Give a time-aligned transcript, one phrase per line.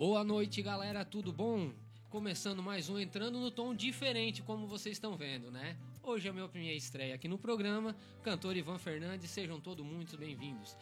[0.00, 1.74] Boa noite, galera, tudo bom?
[2.08, 5.76] Começando mais um Entrando no Tom diferente, como vocês estão vendo, né?
[6.02, 10.16] Hoje é a minha primeira estreia aqui no programa, cantor Ivan Fernandes, sejam todos muito
[10.16, 10.74] bem-vindos.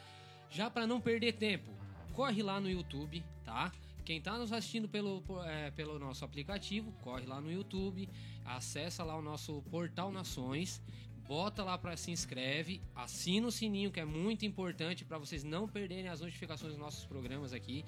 [0.48, 1.68] Já para não perder tempo,
[2.12, 3.72] corre lá no YouTube, tá?
[4.04, 8.08] Quem tá nos assistindo pelo, é, pelo nosso aplicativo, corre lá no YouTube,
[8.44, 10.80] acessa lá o nosso Portal Nações,
[11.26, 15.66] bota lá para se inscreve, assina o sininho que é muito importante para vocês não
[15.66, 17.84] perderem as notificações dos nossos programas aqui.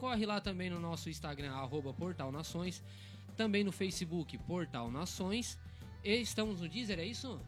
[0.00, 2.82] Corre lá também no nosso Instagram, arroba Portal Nações.
[3.36, 5.58] Também no Facebook, Portal Nações.
[6.02, 7.38] E estamos no Deezer, é isso?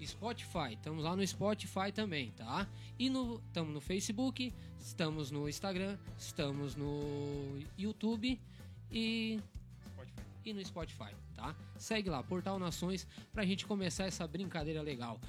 [0.00, 2.66] Spotify, estamos lá no Spotify também, tá?
[2.96, 8.40] E no, estamos no Facebook, estamos no Instagram, estamos no YouTube
[8.90, 9.40] e
[9.92, 10.22] Spotify.
[10.44, 11.56] e no Spotify, tá?
[11.76, 15.20] Segue lá, Portal Nações, pra gente começar essa brincadeira legal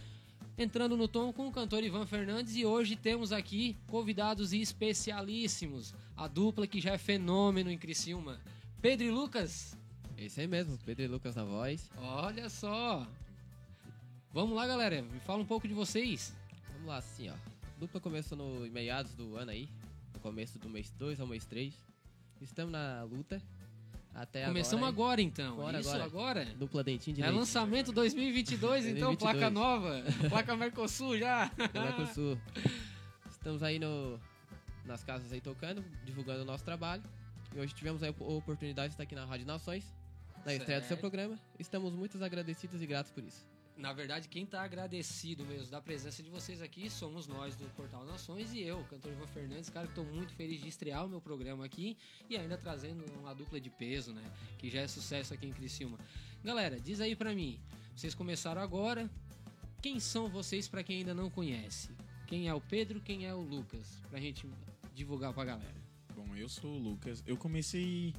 [0.57, 6.27] entrando no tom com o cantor Ivan Fernandes e hoje temos aqui convidados especialíssimos, a
[6.27, 8.39] dupla que já é fenômeno em Criciúma,
[8.81, 9.77] Pedro e Lucas.
[10.17, 11.89] Esse aí mesmo, Pedro e Lucas na voz.
[11.97, 13.07] Olha só.
[14.31, 16.33] Vamos lá, galera, me fala um pouco de vocês.
[16.73, 17.33] Vamos lá, assim, ó.
[17.33, 19.67] A dupla começou no meados do ano aí,
[20.13, 21.73] no começo do mês 2 ao mês 3.
[22.39, 23.41] Estamos na luta
[24.13, 25.53] até Começamos agora, agora então.
[25.53, 26.05] Agora, Isso agora.
[26.05, 26.45] agora.
[26.55, 27.37] Dupla dentinho de É leite.
[27.39, 29.17] lançamento 2022, então 2022.
[29.17, 31.49] placa nova, placa Mercosul já.
[31.73, 32.37] Mercosul.
[33.29, 34.19] Estamos aí no,
[34.85, 37.03] nas casas aí tocando, divulgando o nosso trabalho.
[37.55, 39.93] E hoje tivemos a oportunidade de estar aqui na Rádio Nações,
[40.45, 41.37] na estreia do seu programa.
[41.59, 43.50] Estamos muito agradecidos e gratos por isso.
[43.77, 48.05] Na verdade, quem tá agradecido mesmo da presença de vocês aqui somos nós do Portal
[48.05, 51.19] Nações e eu, cantor Ivan Fernandes, cara que tô muito feliz de estrear o meu
[51.19, 51.97] programa aqui
[52.29, 54.23] e ainda trazendo uma dupla de peso, né?
[54.59, 55.97] Que já é sucesso aqui em Criciúma.
[56.43, 57.59] Galera, diz aí pra mim,
[57.95, 59.09] vocês começaram agora,
[59.81, 61.89] quem são vocês pra quem ainda não conhece?
[62.27, 64.01] Quem é o Pedro, quem é o Lucas?
[64.09, 64.47] Pra gente
[64.93, 65.81] divulgar pra galera.
[66.15, 67.23] Bom, eu sou o Lucas.
[67.25, 68.13] Eu comecei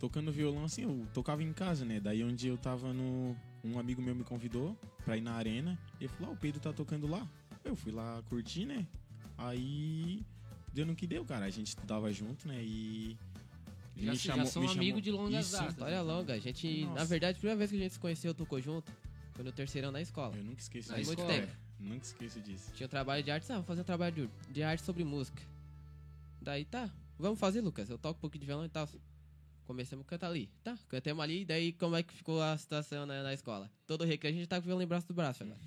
[0.00, 2.00] tocando violão assim, eu tocava em casa, né?
[2.00, 3.36] Daí onde eu tava no.
[3.64, 5.78] Um amigo meu me convidou pra ir na arena.
[6.00, 7.26] E ele falou: ah, o Pedro tá tocando lá.
[7.64, 8.86] Eu fui lá curtir, né?
[9.38, 10.22] Aí.
[10.72, 11.44] Deu no que deu, cara.
[11.46, 12.62] A gente estudava junto, né?
[12.62, 13.16] E.
[13.96, 15.72] ele Já, me já chamou- são me amigos chamou- de longas Isso, datas.
[15.74, 16.34] História longa.
[16.34, 16.94] A gente, Nossa.
[16.98, 18.90] na verdade, a primeira vez que a gente se conheceu, tocou junto,
[19.34, 20.34] foi no terceirão na escola.
[20.36, 21.08] Eu nunca esqueço Na disso.
[21.10, 21.40] muito escola.
[21.40, 21.52] tempo.
[21.78, 22.72] Nunca esqueço disso.
[22.74, 25.42] Tinha um trabalho de arte, ah, vou fazer um trabalho de, de arte sobre música.
[26.40, 26.88] Daí tá,
[27.18, 27.90] vamos fazer, Lucas.
[27.90, 28.88] Eu toco um pouquinho de violão e tal.
[29.72, 30.50] Começamos a cantar ali.
[30.62, 33.70] Tá, cantamos ali, e daí como é que ficou a situação na, na escola?
[33.86, 35.58] Todo recreio a gente tá com o violão embaixo do braço agora.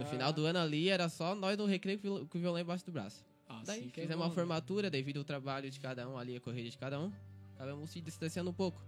[0.00, 2.90] No final do ano ali era só nós no recreio com o violão embaixo do
[2.90, 3.24] braço.
[3.48, 4.34] Assim daí que é fizemos bom, uma né?
[4.34, 7.12] formatura devido ao trabalho de cada um ali, a corrida de cada um.
[7.54, 8.84] Acabamos se distanciando um pouco.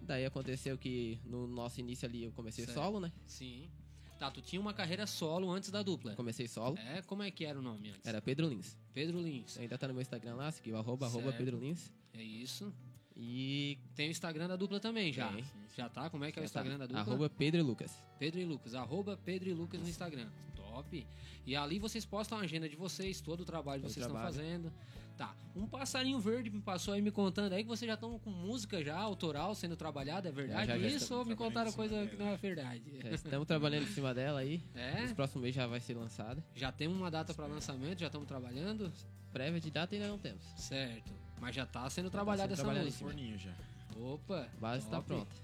[0.00, 2.74] Daí aconteceu que no nosso início ali eu comecei Certo.
[2.76, 3.12] solo, né?
[3.24, 3.70] Sim.
[4.18, 6.16] Tá, tu tinha uma carreira solo antes da dupla.
[6.16, 6.76] Comecei solo.
[6.76, 8.04] É, como é que era o nome antes?
[8.04, 8.76] Era Pedro Lins.
[8.92, 9.56] Pedro Lins.
[9.58, 11.32] Ainda tá no meu Instagram lá, seguiu arroba, arroba.
[11.32, 11.92] Pedro Lins.
[12.12, 12.74] É isso.
[13.18, 15.32] E Tem o Instagram da dupla também já.
[15.32, 15.44] Tem.
[15.76, 16.08] Já tá?
[16.08, 17.00] Como é que é o Instagram da dupla?
[17.00, 18.02] Arroba Pedro e Lucas.
[18.18, 18.74] Pedro e Lucas.
[18.74, 20.28] Arroba Pedro e Lucas no Instagram.
[20.54, 21.06] Top.
[21.44, 24.20] E ali vocês postam a agenda de vocês, todo o trabalho que Todo vocês estão
[24.20, 24.36] trabalho.
[24.36, 24.72] fazendo.
[25.16, 25.34] Tá.
[25.56, 28.84] Um passarinho verde me passou aí me contando aí que vocês já estão com música
[28.84, 30.28] já autoral sendo trabalhada.
[30.28, 33.00] É verdade Já, já, isso ou me contaram coisa que não é verdade?
[33.02, 34.62] Já estamos trabalhando em cima dela aí.
[34.76, 35.02] É?
[35.02, 36.44] Nos próximos meses já vai ser lançada.
[36.54, 38.92] Já temos uma data para lançamento, já estamos trabalhando?
[39.32, 40.44] Prévia de data ainda não temos.
[40.56, 41.12] Certo.
[41.40, 43.04] Mas já tá sendo trabalhada sendo essa música.
[43.04, 43.52] Forninho já.
[43.96, 44.48] Opa.
[44.56, 45.34] A base tá pronta.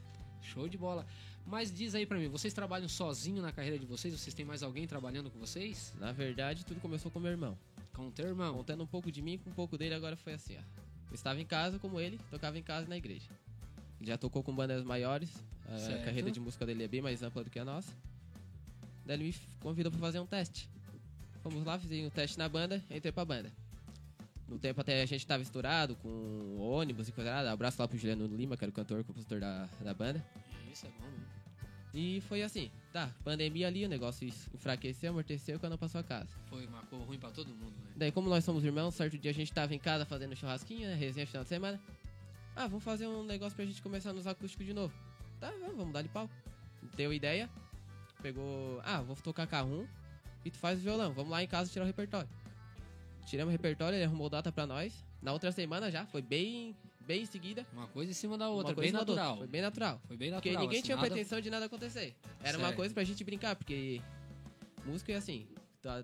[0.43, 1.07] Show de bola.
[1.47, 4.13] Mas diz aí pra mim, vocês trabalham sozinho na carreira de vocês?
[4.19, 5.93] Vocês têm mais alguém trabalhando com vocês?
[5.99, 7.57] Na verdade, tudo começou com meu irmão.
[7.93, 8.55] Com o teu irmão.
[8.55, 10.61] Contando um pouco de mim com um pouco dele, agora foi assim, ó.
[11.11, 13.29] Eu estava em casa como ele, tocava em casa e na igreja.
[14.01, 15.31] Ele já tocou com bandas maiores,
[15.69, 16.05] a Certo.
[16.05, 17.93] carreira de música dele é bem mais ampla do que a nossa.
[19.07, 20.69] Daí ele me convidou pra fazer um teste.
[21.43, 23.53] Fomos lá, fizemos um teste na banda, entrei pra banda.
[24.49, 27.51] No tempo até a gente tava estourado com ônibus e coisa nada.
[27.51, 30.25] Abraço lá pro Juliano Lima, que era o cantor e compositor da, da banda.
[30.71, 31.25] Isso é bom, né?
[31.95, 36.29] E foi assim, tá, pandemia ali, o negócio enfraqueceu, amorteceu quando passou a casa.
[36.47, 37.93] Foi uma cor ruim pra todo mundo, né?
[37.95, 40.95] Daí, como nós somos irmãos, certo dia a gente tava em casa fazendo churrasquinho, né,
[40.97, 41.81] resenha final de semana.
[42.57, 44.93] Ah, vamos fazer um negócio pra gente começar nos acústicos de novo.
[45.39, 46.29] Tá, vamos, vamos dar de pau.
[46.97, 47.49] Deu ideia,
[48.21, 49.87] pegou, ah, vou tocar carrum
[50.45, 52.29] e tu faz o violão, vamos lá em casa tirar o repertório.
[53.25, 55.05] Tiramos o repertório, ele arrumou data pra nós.
[55.23, 57.67] Na outra semana já, foi bem, bem em seguida.
[57.73, 59.15] Uma coisa em cima da Uma outra, coisa bem da outra.
[59.15, 59.39] natural.
[59.39, 60.01] Foi bem natural.
[60.07, 60.63] Foi bem Porque natural.
[60.65, 62.15] ninguém assim, tinha nada- pretensão de nada acontecer.
[62.43, 62.77] Era uma Certo.
[62.77, 64.01] coisa pra gente brincar, porque
[64.85, 65.47] música é assim,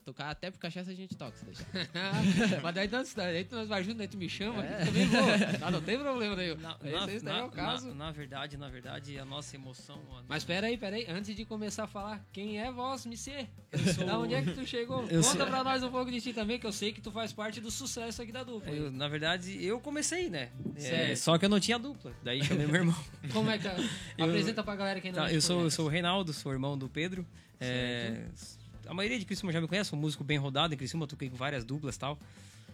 [0.05, 1.65] tocar até por cachaça a gente toca, se deixar.
[2.63, 4.83] Mas daí, nós, daí nós vai junto, daí tu me chama, É.
[4.83, 5.21] eu também vou.
[5.67, 6.57] Ah, não tem problema nenhum.
[6.57, 7.89] Na, Esse, esse daí é o caso.
[7.89, 10.01] na- na verdade, na verdade, a nossa emoção.
[10.13, 13.47] a- Mas pera aí, pera aí, antes de começar a falar, quem é vós, Missê?
[13.95, 15.03] sou- Da onde é que tu chegou?
[15.05, 17.11] Eu Conta sou- pra nós um pouco de ti também, que eu sei que tu
[17.11, 18.71] faz parte do sucesso aqui da dupla.
[18.73, 20.51] eu, na verdade, eu comecei, né?
[20.77, 22.13] É, só que eu não tinha dupla.
[22.23, 23.05] Daí chamei meu irmão.
[23.33, 23.75] Como é que tá?
[24.19, 25.77] Eu- Apresenta pra galera quem não Tá, eu, sou, eu conhece.
[25.77, 27.27] sou o Reinaldo, sou irmão do Pedro.
[27.61, 28.25] É,
[28.87, 31.37] a maioria de Criciúma já me conhece, um músico bem rodado em Criciúma, toquei com
[31.37, 32.19] várias duplas e tal.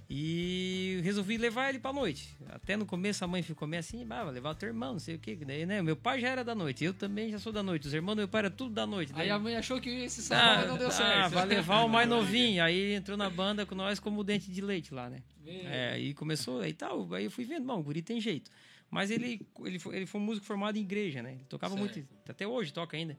[0.08, 2.28] E resolvi levar ele pra noite.
[2.50, 5.00] Até no começo a mãe ficou meio assim, ah, vai levar o teu irmão, não
[5.00, 5.34] sei o que.
[5.34, 5.82] Daí, né?
[5.82, 7.88] Meu pai já era da noite, eu também já sou da noite.
[7.88, 9.10] Os irmãos do meu pai era tudo da noite.
[9.14, 11.32] Aí Daí- a mãe achou que esse sábado não deu ah, certo.
[11.32, 12.62] vai levar o mais novinho.
[12.62, 15.22] Aí entrou na banda com nós como dente de leite lá, né?
[15.44, 17.12] É, aí começou aí tal.
[17.12, 18.48] Aí eu fui vendo, bom, o guri tem jeito.
[18.88, 21.32] Mas ele, ele, foi, ele foi um músico formado em igreja, né?
[21.32, 21.94] Ele tocava Certo.
[21.96, 23.18] muito, até hoje toca ainda.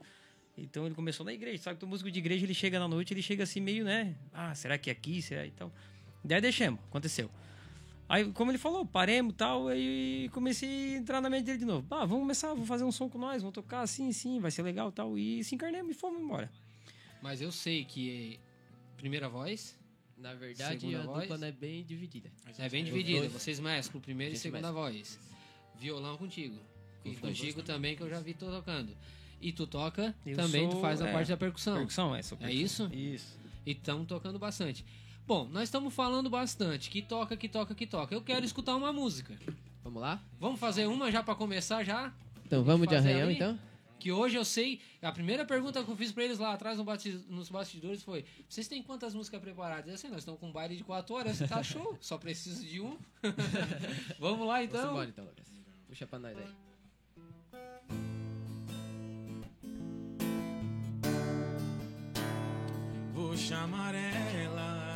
[0.57, 1.61] Então ele começou na igreja.
[1.63, 4.15] Sabe que o músico de igreja ele chega na noite, ele chega assim meio, né?
[4.33, 5.21] Ah, será que é aqui?
[5.21, 5.45] Será?
[5.45, 5.71] Então.
[6.23, 7.29] Daí deixamos, aconteceu.
[8.09, 11.65] Aí, como ele falou, paremos e tal, aí comecei a entrar na mente dele de
[11.65, 11.85] novo.
[11.91, 14.61] Ah, vamos começar, vamos fazer um som com nós, vamos tocar assim, sim, vai ser
[14.63, 15.17] legal e tal.
[15.17, 16.49] E se encarnemos e fomos embora.
[17.21, 18.39] Mas eu sei que
[18.95, 19.77] primeira voz
[20.17, 21.21] Na verdade, Segunda a voz?
[21.23, 22.31] dupla não é bem dividida.
[22.57, 23.19] é bem dividida.
[23.19, 23.33] dois.
[23.33, 24.81] Vocês mesclam primeira e segunda mescla.
[24.81, 25.19] voz.
[25.75, 26.57] Violão contigo.
[27.05, 28.95] E contigo também, que eu já vi tocando.
[29.41, 31.75] E tu toca, Eu também tu sou- faz a é, parte da percussão.
[31.77, 32.87] Percussão, é, sou É percussão.
[32.87, 32.95] isso?
[32.95, 33.37] Isso.
[33.65, 34.83] E estamos tocando bastante.
[35.27, 36.89] Bom, nós estamos falando bastante.
[36.89, 38.15] Que toca, que toca, que toca.
[38.15, 39.37] Eu quero escutar uma música.
[39.83, 40.21] Vamos lá?
[40.39, 42.13] Vamos fazer uma já pra começar já?
[42.45, 43.35] Então vamos de arranhão, ali?
[43.35, 43.59] então?
[43.99, 44.79] Que hoje eu sei.
[45.01, 46.85] A primeira pergunta que eu fiz pra eles lá atrás no
[47.29, 49.87] nos bastidores foi: Vocês têm quantas músicas preparadas?
[49.87, 51.97] Eu assim, nós estamos com um baile de 4 horas, tá show.
[51.99, 52.97] Só preciso de um.
[54.19, 54.93] Vamos lá Então...
[54.93, 55.47] Vamos então, Lucas.
[55.87, 56.66] Puxa pra nós aí.
[63.37, 64.95] Chamar ela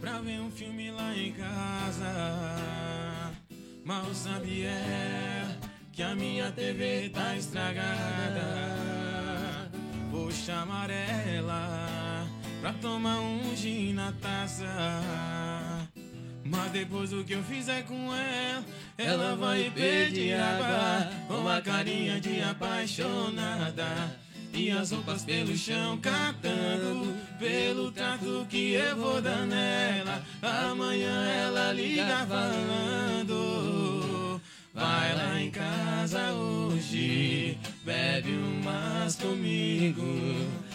[0.00, 2.12] pra ver um filme lá em casa.
[3.84, 5.56] Mal sabe ela
[5.92, 8.42] que a minha TV tá estragada.
[10.10, 12.26] Vou chamar ela
[12.60, 14.66] pra tomar um gin na taça.
[16.44, 18.64] Mas depois do que eu fizer com ela,
[18.98, 24.25] ela vai pedir água com uma carinha de apaixonada.
[24.52, 30.22] E as roupas pelo chão catando Pelo trato que eu vou dar nela.
[30.42, 34.40] Amanhã ela liga falando
[34.72, 40.02] Vai lá em casa hoje Bebe umas comigo.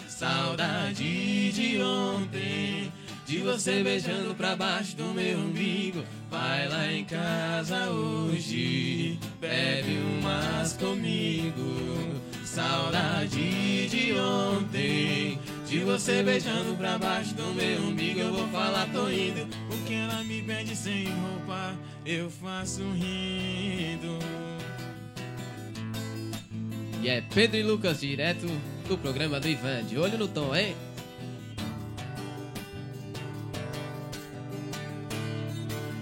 [0.08, 2.92] Saudade de ontem
[3.26, 6.04] De você beijando pra baixo do meu umbigo.
[6.30, 12.21] Vai lá em casa hoje Bebe umas comigo
[12.52, 19.08] Saudade de ontem De você beijando pra baixo do meu umbigo Eu vou falar, tô
[19.08, 24.18] indo Porque ela me pede sem roupa Eu faço rindo
[27.00, 28.46] E é Pedro e Lucas, direto
[28.86, 29.84] do programa do Ivan.
[29.84, 30.76] De olho no tom, hein?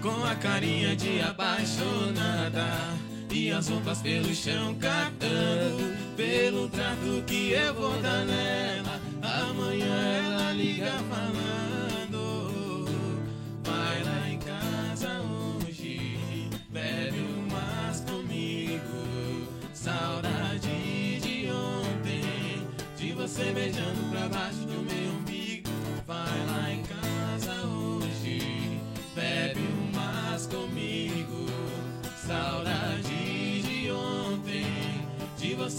[0.01, 7.73] Com a carinha de apaixonada E as roupas pelo chão catando Pelo trato que eu
[7.73, 8.60] vou dar nela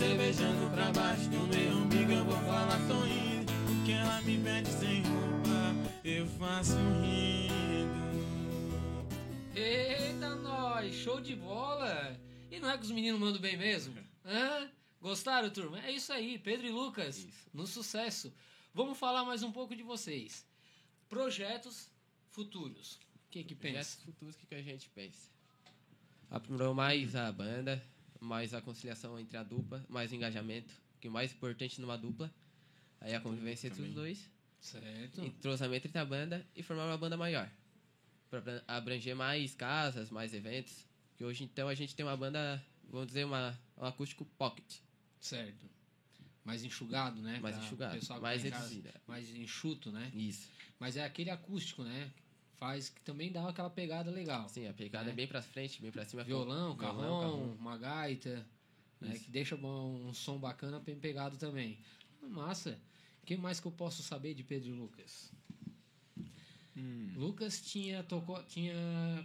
[0.03, 4.37] você beijando pra baixo do meu umbigo Eu vou falar tô indo Porque ela me
[4.43, 7.93] pede sem roupa Eu faço rindo
[9.55, 10.93] Eita, nós!
[10.93, 12.19] Show de bola!
[12.51, 13.95] E não é que os meninos mandam bem mesmo?
[14.27, 14.69] Hã?
[15.01, 15.79] Gostaram, turma?
[15.87, 18.33] É isso aí, Pedro e Lucas, no sucesso.
[18.75, 20.45] Vamos falar mais um pouco de vocês.
[21.09, 21.89] Projetos
[22.29, 22.99] futuros.
[23.27, 24.05] O que que Projetos pensa?
[24.05, 25.31] futuros, o que, que a gente pensa?
[26.31, 27.85] Aprimorou mais a banda,
[28.23, 32.33] mais a conciliação entre a dupla, mais o engajamento, que o mais importante numa dupla.
[33.01, 35.25] Aí a convivência entre os dois, Certo.
[35.25, 37.51] entrosamento entre a banda e formar uma banda maior.
[38.31, 40.87] Para abranger mais casas, mais eventos.
[41.17, 44.77] Que hoje então a gente tem uma banda, vamos dizer, uma, um acústico pocket.
[45.21, 45.69] Certo.
[46.45, 47.41] Mais enxugado, né?
[47.41, 48.95] Mais Pra enxugado, mais é.
[49.07, 50.11] Mais enxuto, né?
[50.15, 50.49] Isso.
[50.79, 52.11] Mas é aquele acústico, né?
[52.53, 54.49] Faz que também dá aquela pegada legal.
[54.49, 55.15] Sim, a pegada é, É.
[55.15, 56.23] bem pra frente, bem pra cima.
[56.23, 57.55] Violão, carrom, carrom.
[57.59, 58.47] uma gaita,
[59.01, 61.79] né, que deixa bom, um som bacana bem pegado também.
[62.23, 62.79] Massa.
[63.23, 65.33] O que mais que eu posso saber de Pedro Lucas?
[66.77, 67.13] Hum.
[67.17, 68.75] Lucas tinha, tocou, tinha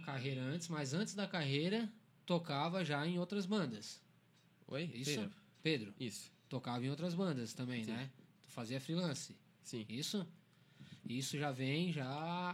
[0.04, 1.90] carreira antes, mas antes da carreira
[2.26, 4.00] tocava já em outras bandas.
[4.66, 4.90] Oi?
[4.94, 5.10] Isso?
[5.14, 5.32] Pedro?
[5.62, 6.30] Pedro, Isso.
[6.48, 7.92] tocava em outras bandas também, Sim.
[7.92, 8.10] né?
[8.46, 9.34] Fazia freelance.
[9.62, 9.86] Sim.
[9.88, 10.26] Isso?
[11.08, 12.04] Isso já vem já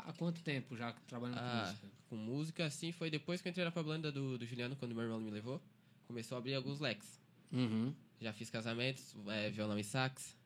[0.07, 1.89] há quanto tempo já trabalhando com Ah, música?
[2.09, 5.03] com música, assim, foi depois que eu entrei na banda do, do Juliano, quando meu
[5.03, 5.61] irmão me levou.
[6.07, 7.21] Começou a abrir alguns leques.
[7.51, 7.93] Uhum.
[8.21, 10.37] Já fiz casamentos, é, violão e sax.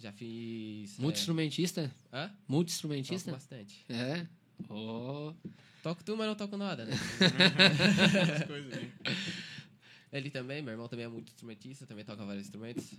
[0.00, 0.98] Já fiz...
[0.98, 1.82] Multi-instrumentista?
[2.10, 2.16] É...
[2.16, 2.28] Hã?
[2.28, 3.30] Toco Multi-instrumentista?
[3.30, 3.84] bastante.
[3.88, 4.26] É.
[4.68, 5.32] Oh.
[5.82, 6.92] Toco tu, mas não toco nada, né?
[8.22, 8.90] Essas coisas aí.
[10.12, 12.92] Ele também, meu irmão também é muito instrumentista, também toca vários instrumentos.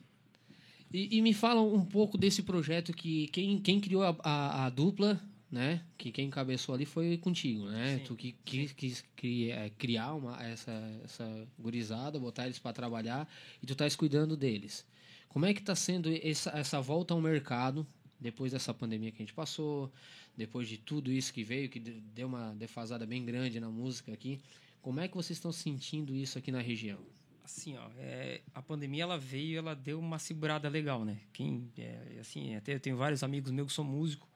[0.93, 4.69] E, e me fala um pouco desse projeto que quem, quem criou a, a, a
[4.69, 5.83] dupla, né?
[5.97, 7.97] Que quem encabeçou ali foi contigo, né?
[7.97, 8.03] Sim.
[8.05, 9.03] Tu que quis, quis
[9.49, 10.71] é, criar uma, essa,
[11.03, 13.27] essa gurizada, botar eles para trabalhar
[13.61, 14.85] e tu estás cuidando deles.
[15.29, 17.85] Como é que está sendo essa, essa volta ao mercado
[18.19, 19.91] depois dessa pandemia que a gente passou,
[20.37, 24.13] depois de tudo isso que veio, que de- deu uma defasada bem grande na música
[24.13, 24.39] aqui?
[24.81, 26.99] Como é que vocês estão sentindo isso aqui na região?
[27.43, 31.17] Assim, ó, é, a pandemia ela veio, ela deu uma segurada legal, né?
[31.33, 34.27] Quem, é, assim, até eu tenho vários amigos meus que são músicos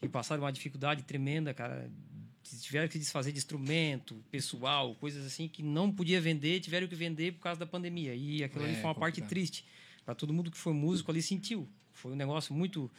[0.00, 1.90] que passaram uma dificuldade tremenda, cara.
[2.62, 7.32] Tiveram que desfazer de instrumento, pessoal, coisas assim que não podia vender, tiveram que vender
[7.32, 8.14] por causa da pandemia.
[8.14, 9.28] E aquilo ali É, foi uma parte complicado.
[9.28, 9.64] triste.
[10.04, 11.68] Para todo mundo que foi músico ali sentiu.
[11.92, 12.90] Foi um negócio muito.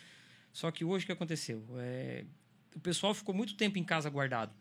[0.53, 1.65] Só que hoje o que aconteceu?
[1.79, 2.23] É,
[2.75, 4.53] o pessoal ficou muito tempo em casa guardado.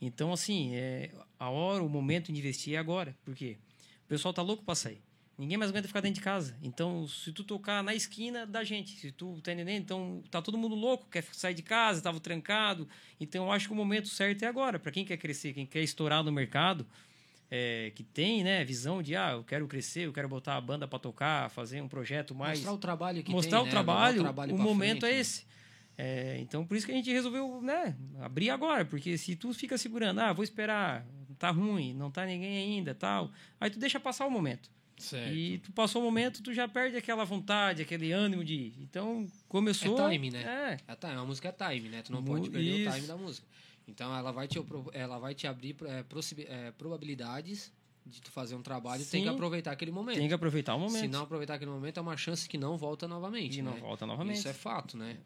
[0.00, 3.16] Então, assim, é, a hora, o momento de investir é agora.
[3.24, 3.56] Por quê?
[4.04, 5.00] O pessoal tá louco para sair.
[5.36, 6.56] Ninguém mais aguenta ficar dentro de casa.
[6.62, 10.56] Então, se tu tocar na esquina da gente, se tu tá entendendo, então tá todo
[10.56, 12.88] mundo louco, quer sair de casa, tava trancado.
[13.18, 14.78] Então, eu acho que o momento certo é agora.
[14.78, 16.86] Para quem quer crescer, quem quer estourar no mercado,
[17.50, 20.86] é, que tem, né, visão de, ah, eu quero crescer, eu quero botar a banda
[20.86, 23.70] para tocar, fazer um projeto mais mostrar o trabalho que mostrar tem, o né?
[23.70, 25.46] trabalho, Levar trabalho o pra momento frente, é esse.
[25.96, 29.76] É, então, por isso que a gente resolveu, né, abrir agora, porque se tu fica
[29.76, 31.06] segurando, ah, vou esperar,
[31.44, 34.70] tá ruim, não tá ninguém ainda, tal, aí tu deixa passar o momento.
[34.96, 35.34] Certo.
[35.34, 38.74] E tu passou o momento, tu já perde aquela vontade, aquele ânimo de ir.
[38.80, 39.98] Então, começou...
[40.08, 40.78] É time, né?
[40.86, 42.00] É, É time, a música é time, né?
[42.00, 42.94] Tu não pode perder o isso.
[42.94, 43.46] time da música.
[43.86, 44.58] Então ela vai te,
[44.92, 46.04] ela vai te abrir é,
[46.48, 47.70] é, probabilidades
[48.06, 49.28] de tu fazer um trabalho e tem Sim.
[49.28, 50.16] que aproveitar aquele momento.
[50.16, 51.00] tem que aproveitar o momento.
[51.00, 53.58] Se não aproveitar aquele momento, é uma chance que não volta novamente.
[53.58, 53.80] E não né?
[53.80, 54.38] volta novamente.
[54.38, 55.18] Isso é fato, né?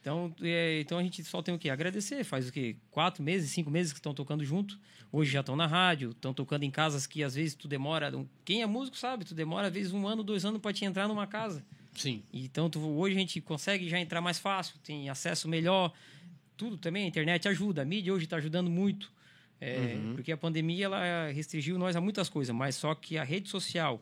[0.00, 2.24] Então, é, então a gente só tem o que agradecer.
[2.24, 2.76] Faz o quê?
[2.90, 4.78] Quatro meses, cinco meses que estão tocando junto.
[5.10, 8.12] Hoje já estão na rádio, estão tocando em casas que às vezes tu demora.
[8.44, 11.08] Quem é músico sabe, tu demora às vezes um ano, dois anos para te entrar
[11.08, 11.64] numa casa.
[11.94, 12.22] Sim.
[12.32, 15.92] Então tu, hoje a gente consegue já entrar mais fácil, tem acesso melhor.
[16.56, 17.82] Tudo também, a internet ajuda.
[17.82, 19.12] A mídia hoje está ajudando muito.
[19.60, 20.14] É, Uhum.
[20.14, 24.00] Porque a pandemia ela restringiu nós a muitas coisas, mas só que a rede social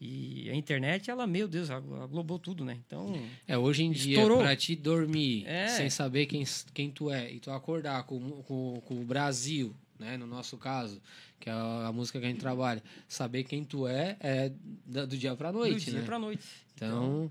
[0.00, 2.78] e a internet, ela, meu Deus, aglobou tudo, né?
[2.86, 3.14] Então,
[3.48, 4.38] É, hoje em dia, Estourou.
[4.38, 5.68] pra te dormir É.
[5.68, 10.16] sem saber quem, quem tu é e tu acordar com, com, com o Brasil, né?
[10.16, 11.00] No nosso caso,
[11.40, 14.52] que é a, música que a gente trabalha, saber quem tu é é
[14.84, 16.04] do dia pra do noite, dia né?
[16.04, 16.44] pra noite.
[16.74, 17.30] Então,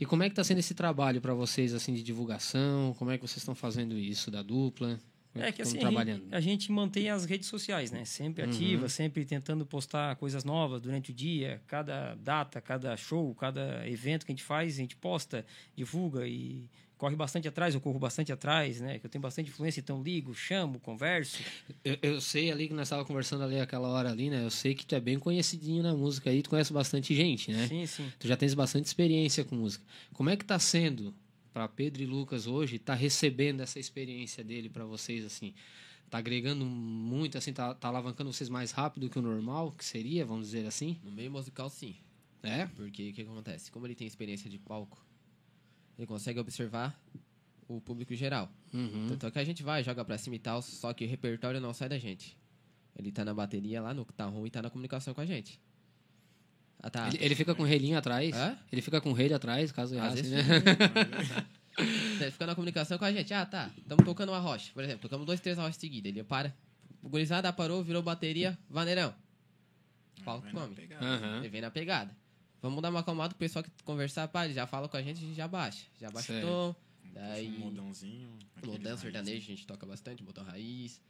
[0.00, 2.94] e como é que tá sendo esse trabalho para vocês, assim, de divulgação?
[2.98, 4.98] Como é que vocês estão fazendo isso, da dupla?
[5.32, 6.22] Como É que assim, a trabalhando?
[6.24, 8.04] gente, a gente mantém as redes sociais, né?
[8.04, 8.48] Sempre Uhum.
[8.50, 11.60] ativa, sempre tentando postar coisas novas durante o dia.
[11.66, 15.44] Cada data, cada show, cada evento que a gente faz, a gente posta,
[15.76, 17.74] divulga e corre bastante atrás.
[17.74, 18.98] Eu corro bastante atrás, né?
[18.98, 21.40] Que eu tenho bastante influência, então ligo, chamo, converso.
[21.84, 24.42] Eu, eu sei ali que nós estávamos conversando ali aquela hora ali, né?
[24.42, 27.68] Eu sei que tu é bem conhecidinho na música aí, tu conhece bastante gente, né?
[27.68, 28.12] Sim, sim.
[28.18, 29.84] Tu já tens bastante experiência com música.
[30.14, 31.14] Como é que tá sendo
[31.58, 35.52] para Pedro e Lucas hoje, tá recebendo essa experiência dele para vocês assim?
[36.08, 40.24] Tá agregando muito assim, tá, tá alavancando vocês mais rápido que o normal, que seria,
[40.24, 40.96] vamos dizer assim?
[41.02, 41.96] No meio musical, sim.
[42.44, 42.66] É?
[42.66, 43.72] Porque o que acontece?
[43.72, 45.04] Como ele tem experiência de palco,
[45.98, 46.96] ele consegue observar
[47.66, 48.48] o público geral.
[48.72, 49.08] Uhum.
[49.08, 51.60] Tanto é que a gente vai, joga pra cima e tal, só que o repertório
[51.60, 52.38] não sai da gente.
[52.96, 55.60] Ele tá na bateria lá, no tá ruim e tá na comunicação com a gente.
[56.82, 57.08] Ah, tá.
[57.08, 58.34] Ele, ele fica com o relinho atrás.
[58.34, 58.56] Hã?
[58.70, 61.46] Ele fica com o relho atrás, caso Às errasse, vezes né?
[62.20, 63.32] Ele fica na comunicação com a gente.
[63.34, 63.70] Ah, tá.
[63.76, 64.70] Estamos tocando uma rocha.
[64.72, 66.10] Por exemplo, tocamos dois, três rochas seguidas.
[66.10, 66.54] Ele para.
[67.02, 68.58] O gurizada parou, virou bateria.
[68.68, 69.14] Vaneirão.
[70.24, 70.74] Na come.
[70.74, 71.04] pegada.
[71.04, 71.38] Aham.
[71.38, 72.16] Ele vem na pegada.
[72.60, 75.18] Vamos dar uma acalmada pro pessoal que conversar, pá, ele já fala com a gente,
[75.18, 75.86] a gente já baixa.
[76.00, 76.76] Já baixa o tom.
[77.04, 77.48] Um Daí.
[77.48, 78.36] modãozinho.
[78.56, 81.00] aquele Modão sertanejo, a gente toca bastante, botão raiz.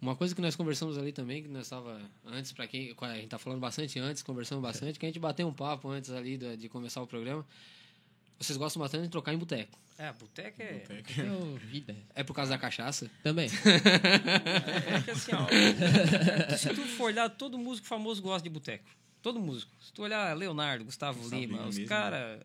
[0.00, 2.94] Uma coisa que nós conversamos ali também, que nós estava antes, para quem.
[3.00, 6.10] A gente tá falando bastante antes, conversando bastante, que a gente bateu um papo antes
[6.10, 7.46] ali de, de começar o programa.
[8.38, 9.78] Vocês gostam bastante de trocar em boteco.
[9.98, 10.72] É, boteco é.
[10.78, 11.20] Boteco.
[11.20, 11.94] Meu, vida.
[12.14, 13.10] É por causa da cachaça?
[13.22, 13.50] Também.
[14.90, 16.56] É que assim, ó.
[16.56, 18.88] se tu for olhar, todo músico famoso gosta de boteco.
[19.20, 19.70] Todo músico.
[19.80, 22.40] Se tu olhar Leonardo, Gustavo Gustavo Lima, Lima os caras.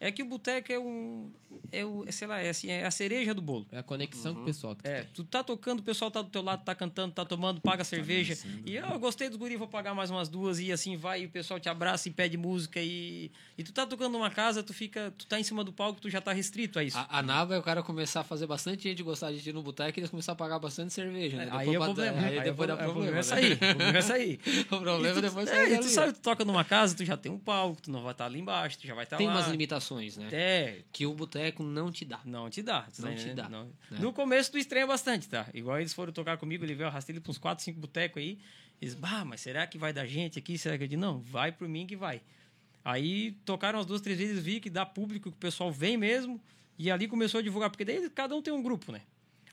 [0.00, 1.30] É que o boteco é um.
[1.70, 3.66] É o, é, sei lá, é, assim, é a cereja do bolo.
[3.70, 4.76] É a conexão com o pessoal.
[4.82, 5.10] É, tem.
[5.14, 8.36] tu tá tocando, o pessoal tá do teu lado, tá cantando, tá tomando, paga cerveja.
[8.66, 11.26] E "Ah, eu gostei dos guri, vou pagar mais umas duas e assim vai, e
[11.26, 14.74] o pessoal te abraça e pede música e e tu tá tocando numa casa, tu
[14.74, 16.98] fica, tu tá em cima do palco, tu já tá restrito a isso.
[16.98, 19.62] A, a nava é o cara começar a fazer bastante gente gostar de ir no
[19.62, 21.48] boteco e eles começar a pagar bastante cerveja, né?
[21.52, 22.18] aí é o problema.
[22.20, 23.10] Aí, Aí depois é dá o problema.
[23.18, 23.54] É né?
[23.54, 24.40] O problema é aí.
[24.60, 27.04] O problema E tu, depois é, sai e tu sabe, tu toca numa casa, tu
[27.04, 29.26] já tem um palco, tu não vai estar ali embaixo, tu já vai estar Tem
[29.26, 29.34] lá.
[29.34, 29.83] umas limitações,
[30.16, 30.28] né?
[30.32, 32.20] É, Que o boteco não te dá.
[32.24, 32.86] não te dá.
[32.98, 33.64] Não tá te dá, Não.
[33.90, 33.98] né?
[33.98, 35.46] No começo tu estranha bastante, tá?
[35.52, 38.38] Igual eles foram tocar comigo, ele veio, ele pra uns 4, 5 botecos aí.
[38.80, 40.56] Eles, bah, mas será que vai dar gente aqui?
[40.58, 42.20] Será que eu digo, não, vai por mim que vai.
[42.84, 46.40] Aí tocaram as duas, três vezes, vi que dá público, que o pessoal vem mesmo.
[46.78, 49.00] E ali começou a divulgar, porque daí cada um tem um grupo, né?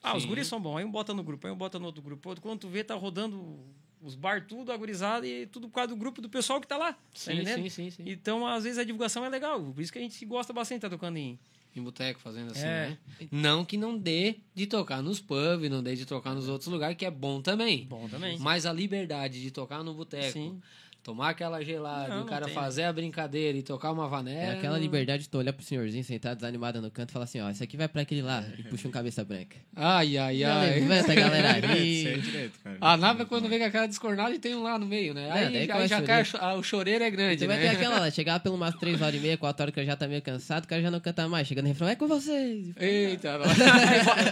[0.03, 0.29] Ah, os Sim.
[0.29, 2.35] guris são bons, aí um bota no grupo, aí um bota no outro grupo.
[2.41, 3.59] Quando tu vê, tá rodando
[4.01, 6.93] os bar tudo, agorizado, e tudo por causa do grupo do pessoal que tá lá.
[6.93, 7.63] tá Sim, entendendo?
[7.63, 8.03] sim, sim, sim.
[8.05, 9.61] Então, às vezes, a divulgação é legal.
[9.61, 11.37] Por isso que a gente gosta bastante de estar tocando em,
[11.75, 12.89] Em boteco, fazendo assim, É.
[12.89, 12.97] né?
[13.31, 16.97] Não que não dê de tocar nos pubs, não dê de tocar nos outros lugares,
[16.97, 17.85] que é bom também.
[17.85, 18.37] Bom também.
[18.39, 20.61] Mas a liberdade de tocar no boteco, Sim.
[21.03, 24.39] Tomar aquela gelada, Não, o cara fazer a brincadeira e tocar uma vanela.
[24.39, 27.39] É aquela liberdade de tu olhar pro senhorzinho sentado desanimado no canto e falar assim,
[27.41, 28.43] ó, isso aqui vai pra aquele lá.
[28.57, 29.57] E puxa um cabeça branca.
[29.75, 30.79] Ai, ai, ai.
[30.81, 32.21] levanta a galera Isso é ali.
[32.21, 32.77] direto, cara.
[32.79, 35.27] A nave é quando vem com aquela descornada e tem um lá no meio, né?
[35.27, 37.63] É, Aí, daí já- cai, a cho- a- o choreiro é grande, Você vai né?
[37.63, 39.95] ter aquela lá, chegava pelo umas 3 horas e meia, 4 horas que eu já
[39.95, 41.47] tá meio cansado, o cara já não canta mais.
[41.47, 42.67] Chega no refrão, é com vocês.
[42.77, 43.39] Eita,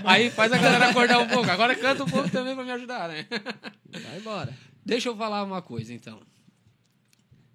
[0.05, 1.49] aí faz a galera acordar um pouco.
[1.49, 3.25] Agora canta um pouco também pra me ajudar, né?
[3.91, 4.53] Vai embora.
[4.86, 6.19] Deixa eu falar uma coisa, então.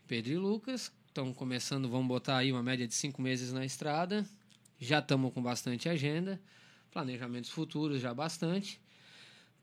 [0.06, 4.24] Pedro e Lucas estão começando, vamos botar aí uma média de cinco meses na estrada.
[4.78, 6.40] Já estamos com bastante agenda.
[6.90, 8.80] Planejamentos futuros já bastante.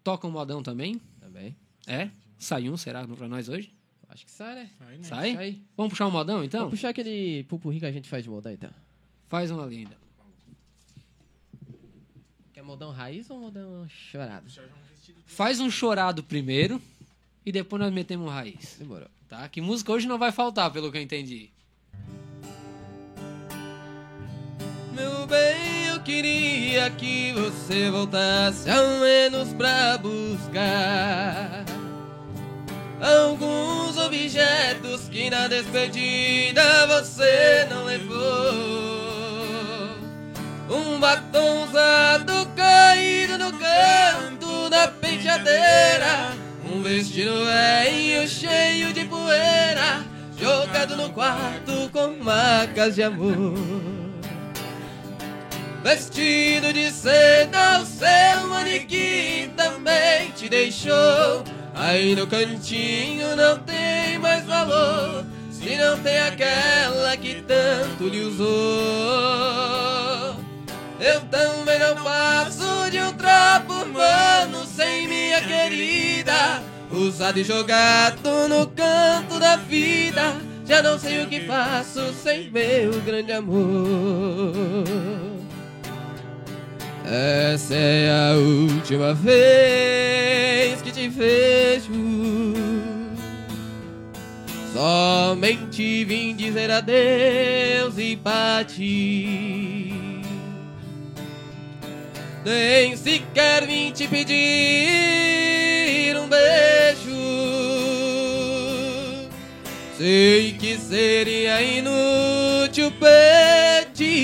[0.04, 1.00] Tocam modão também?
[1.20, 1.56] Também.
[1.86, 2.10] É?
[2.40, 3.72] Sai um, será, pra nós hoje?
[4.10, 4.70] Acho que sai, né?
[4.80, 5.04] Aí, né?
[5.04, 5.34] Sai?
[5.36, 5.62] Sai.
[5.78, 6.62] Vamos puxar um modão, então?
[6.62, 8.72] Vamos puxar aquele pupurri que a gente faz de modão, então.
[9.30, 9.96] Faz uma linda.
[12.52, 14.52] Quer modão raiz ou modão chorado?
[15.26, 16.82] Faz um chorado primeiro
[17.46, 18.76] e depois nós metemos um raiz.
[18.80, 19.08] Demorou.
[19.32, 19.48] Tá?
[19.48, 21.50] Que música hoje não vai faltar, pelo que eu entendi.
[24.92, 31.64] Meu bem, eu queria que você voltasse ao menos pra buscar
[33.02, 38.52] alguns objetos que na despedida você não levou.
[40.70, 46.41] Um batom usado caído no canto da penteadeira.
[46.82, 50.04] Um vestido velho cheio de poeira,
[50.36, 53.54] jogado no quarto com marcas de amor.
[55.84, 61.44] Vestido de seda, o seu manequim também te deixou.
[61.76, 68.50] Aí no cantinho não tem mais valor, se não tem aquela que tanto lhe usou.
[71.00, 76.71] Eu também não passo de um trapo humano sem minha querida.
[76.94, 80.36] Usado e jogado no canto da vida.
[80.66, 84.84] Já não sei o que faço sem meu grande amor.
[87.06, 91.92] Essa é a última vez que te vejo.
[94.74, 99.94] Somente vim dizer adeus e parti.
[102.46, 105.61] Nem sequer vim te pedir
[106.24, 107.12] um beijo.
[109.98, 114.22] Sei que seria inútil pedir.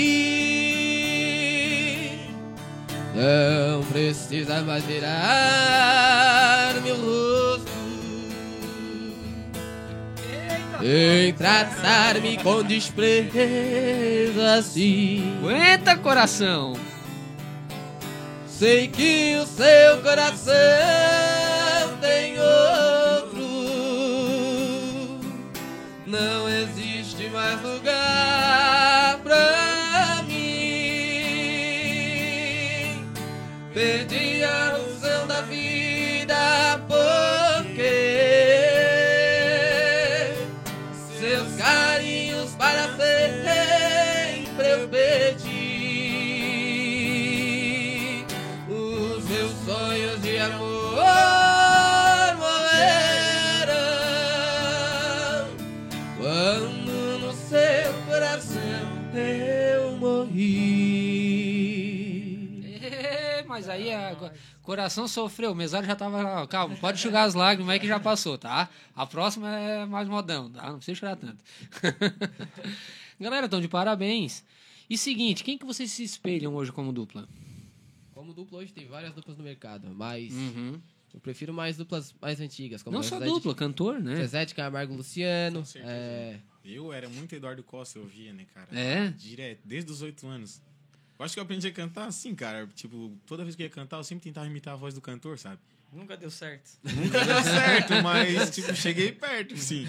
[3.14, 7.68] Não precisa mais virar meu rosto.
[10.82, 15.38] Em tratar-me com desprezo assim.
[15.40, 16.74] Aguenta, coração!
[18.48, 20.54] Sei que o seu coração
[26.08, 30.38] Não existe mais lugar pra mim.
[33.74, 34.27] Perdi
[64.68, 68.38] coração sofreu, o mesário já tava calma, pode enxugar as lágrimas aí que já passou,
[68.38, 68.70] tá?
[68.94, 70.70] A próxima é mais modão, tá?
[70.70, 71.42] Não precisa chorar tanto.
[73.20, 74.44] Galera, estão de parabéns.
[74.90, 77.28] E seguinte, quem que vocês se espelham hoje como dupla?
[78.14, 80.80] Como dupla hoje tem várias duplas no mercado, mas Uhum.
[81.14, 82.84] eu prefiro mais duplas mais antigas.
[82.84, 84.16] Como Não só Zezé de- dupla, cantor, né?
[84.18, 85.60] Zezé de Camargo Luciano.
[85.60, 85.94] Com certeza.
[85.94, 88.68] É, Eu era muito Eduardo Costa, eu via, né, cara?
[88.78, 89.08] É?
[89.12, 90.62] Direto, desde os oito anos.
[91.20, 92.68] Eu acho que eu aprendi a cantar assim, cara.
[92.76, 95.38] Tipo, toda vez que eu ia cantar, eu sempre tentava imitar a voz do cantor,
[95.40, 95.60] sabe?
[95.92, 96.70] Nunca deu certo.
[96.84, 99.88] Nunca deu certo, mas, tipo, cheguei perto, sim.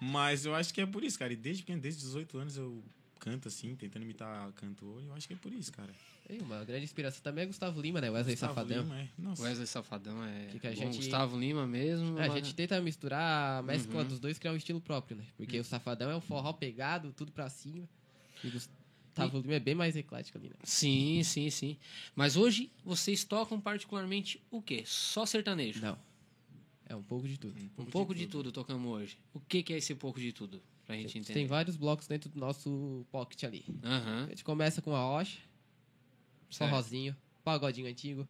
[0.00, 1.32] Mas eu acho que é por isso, cara.
[1.32, 2.82] E desde pequeno, desde 18 anos, eu
[3.20, 5.00] canto assim, tentando imitar cantor.
[5.02, 5.90] E eu acho que é por isso, cara.
[6.28, 8.10] e uma grande inspiração também é Gustavo Lima, né?
[8.10, 8.82] Wesley Gustavo Safadão.
[8.82, 9.08] Lima, é.
[9.16, 9.42] Nossa.
[9.42, 10.46] Wesley Safadão é.
[10.50, 12.18] Que que a bom, gente- Gustavo Lima mesmo.
[12.18, 14.08] É, a gente tenta misturar a mescla Uhum.
[14.08, 15.24] dos dois, criar um estilo próprio, né?
[15.38, 17.88] Porque o Safadão é um forró pegado, tudo pra cima.
[18.42, 18.50] E o
[19.14, 20.56] Gustavo Lima é bem mais eclético ali, né?
[20.64, 21.76] Sim, sim, sim.
[22.16, 24.82] Mas hoje vocês tocam particularmente o quê?
[24.84, 25.80] Só sertanejo?
[25.80, 25.96] Não.
[26.86, 27.54] É um pouco de tudo.
[27.78, 29.16] Um pouco de tudo tocamos hoje.
[29.32, 30.60] O que, que é esse pouco de tudo?
[30.84, 31.32] Pra gente entender.
[31.32, 33.64] Tem vários blocos dentro do nosso pocket ali.
[33.82, 34.24] Aham.
[34.26, 35.38] A gente começa com a rocha,
[36.50, 36.70] certo.
[36.70, 38.28] forrozinho, pagodinho antigo,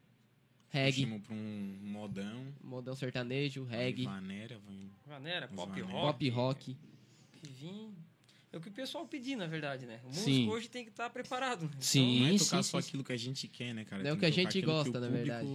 [0.68, 2.46] reggae, Chamo pra um modão.
[2.62, 4.60] modão sertanejo, reggae, Vaneira,
[5.08, 5.88] Maneira, pop Maneira.
[5.90, 6.06] rock.
[6.12, 6.76] pop rock.
[7.60, 7.92] Vim.
[8.54, 9.98] É o que o pessoal pedir, na verdade, né?
[10.04, 10.48] O músico Sim.
[10.48, 11.62] hoje tem que estar preparado.
[11.62, 11.70] né?
[11.80, 12.20] Sim.
[12.20, 12.86] Não é tocar sim, só sim.
[12.86, 14.06] aquilo que a gente quer, né, cara?
[14.08, 15.48] É o que a gente que gosta, na verdade.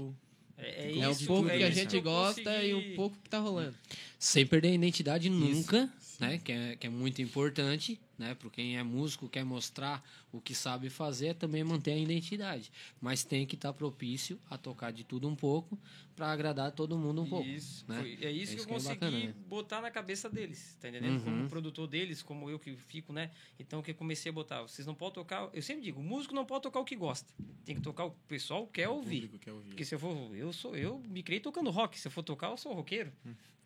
[0.57, 3.29] É, É um isso- pouco é que a isso gente gosta e um pouco que
[3.29, 3.73] tá rolando.
[4.19, 6.38] Sem perder a identidade nunca, né?
[6.38, 8.36] Que é, que é muito importante, né?
[8.36, 12.71] Para quem é músico, quer mostrar o que sabe fazer, é também manter a identidade.
[12.99, 15.79] Mas tem que estar propício a tocar de tudo um pouco
[16.15, 17.47] para agradar todo mundo um pouco.
[17.47, 17.99] Isso, né?
[18.01, 19.34] foi- é isso É que eu que é consegui bacana, né?
[19.47, 21.13] botar na cabeça deles, tá entendendo?
[21.19, 21.23] Uhum.
[21.23, 23.32] Como produtor deles, como eu que fico, né?
[23.58, 26.36] Então que eu comecei a botar, vocês não podem tocar, eu sempre digo, o músico
[26.36, 27.34] não pode tocar o que gosta.
[27.63, 29.29] Tem que tocar o que o pessoal quer o ouvir.
[29.39, 29.69] quer ouvir.
[29.69, 32.49] Porque se eu for, eu sou, eu me criei tocando rock, se eu for tocar,
[32.49, 33.13] eu sou roqueiro.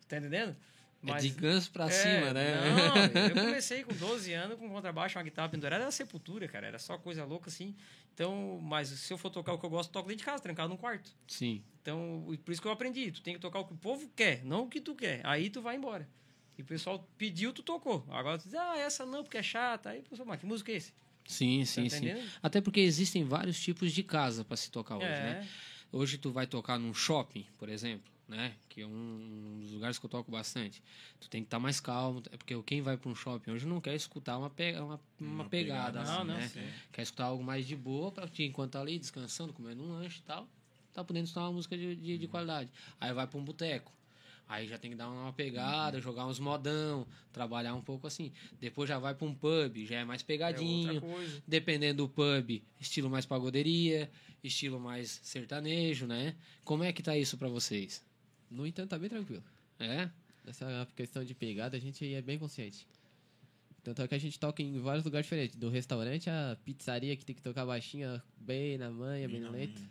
[0.06, 0.54] Tá entendendo?
[1.06, 2.54] É de ganso pra É, cima, né?
[3.14, 6.66] Não, eu comecei com 12 anos com contrabaixo, uma guitarra pendurada, era sepultura, cara.
[6.66, 7.74] Era só coisa louca assim.
[8.14, 10.42] Então, mas se eu for tocar o que eu gosto, eu toco dentro de casa,
[10.42, 11.10] trancado num quarto.
[11.26, 11.62] Sim.
[11.82, 13.10] Então, por isso que eu aprendi.
[13.10, 15.20] Tu tem que tocar o que o povo quer, não o que tu quer.
[15.24, 16.08] Aí tu vai embora.
[16.56, 18.06] E o pessoal pediu, tu tocou.
[18.08, 19.90] Agora tu diz, ah, essa não, porque é chata.
[19.90, 20.94] Aí, pessoal, mas que música é esse?
[21.26, 21.96] Sim, sim, sim.
[21.96, 22.30] entendendo?
[22.42, 25.22] Até porque existem vários tipos de casa para se tocar hoje, é.
[25.22, 25.48] né?
[25.90, 28.56] Hoje tu vai tocar num shopping, por exemplo, né?
[28.68, 30.82] Que é um dos lugares que eu toco bastante.
[31.20, 33.80] Tu tem que estar mais calmo, é porque quem vai para um shopping hoje não
[33.80, 36.48] quer escutar uma, pe- uma, uma Uma pegada, pegada, assim, não, né?
[36.48, 36.68] sim.
[36.92, 40.20] Quer escutar algo mais de boa para ti, enquanto tá ali descansando, comendo um lanche
[40.20, 40.48] e tal,
[40.92, 42.70] tá podendo escutar uma música de, de, de qualidade.
[43.00, 43.92] Aí vai para um boteco.
[44.46, 48.30] Aí já tem que dar uma pegada, jogar uns modão, trabalhar um pouco assim.
[48.60, 51.00] Depois já vai para um pub, já é mais É pegadinho.
[51.00, 51.42] coisa.
[51.48, 54.10] Dependendo do pub, estilo mais pagoderia,
[54.42, 56.36] estilo mais sertanejo, né?
[56.62, 58.04] Como é que tá isso pra vocês?
[58.54, 59.42] No entanto, tá bem tranquilo.
[59.78, 60.08] É?
[60.44, 62.86] Nessa questão de pegada, a gente é bem consciente.
[63.82, 65.56] Tanto é que a gente toca em vários lugares diferentes.
[65.56, 69.52] Do restaurante à pizzaria, que tem que tocar baixinha, bem na manha, bem, Bem no
[69.52, 69.74] leito.
[69.78, 69.90] manhã.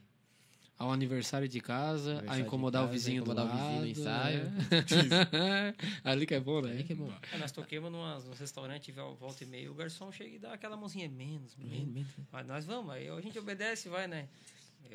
[0.80, 3.82] Ao aniversário de casa, Aniversário a incomodar o casa, vizinho incomodar do o vizinho lado.
[3.82, 4.44] no ensaio.
[4.52, 5.76] né?
[6.04, 6.72] Ali que é bom, né?
[6.72, 7.14] Aí que é bom.
[7.32, 10.76] É, nós toquemos num restaurante, vol- volta e meia, o garçom chega e dá aquela
[10.76, 11.74] mãozinha menos, menos.
[11.74, 12.10] Menos, menos.
[12.32, 14.28] Mas nós vamos, aí a gente obedece e vai, né?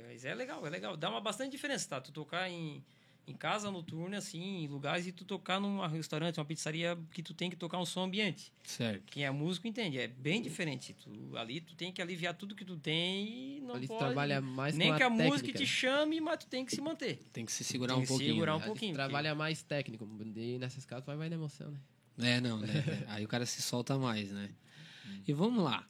[0.09, 0.96] Mas é legal, é legal.
[0.96, 2.00] Dá uma bastante diferença, tá?
[2.00, 2.85] Tu tocar em,
[3.30, 7.34] em casa noturna, assim, em lugares e tu tocar num restaurante, uma pizzaria que tu
[7.34, 8.52] tem que tocar um som ambiente.
[8.64, 9.04] Certo.
[9.10, 10.94] Quem é músico entende, é bem diferente.
[10.94, 13.98] Tu, ali tu tem que aliviar tudo que tu tem e não Ali pode...
[13.98, 15.30] trabalha mais Nem com a que a técnica.
[15.30, 17.18] música te chame, mas tu tem que se manter.
[17.32, 18.32] Tem que se segurar Tem um que pouquinho.
[18.34, 18.64] segurar um né?
[18.64, 20.08] Ali tu pouquinho, trabalha mais técnico.
[20.36, 21.78] E nessas casas vai mais na emoção, né?
[22.20, 22.68] É, não, né?
[23.08, 24.50] Aí o cara se solta mais, né?
[25.26, 25.86] E vamos lá.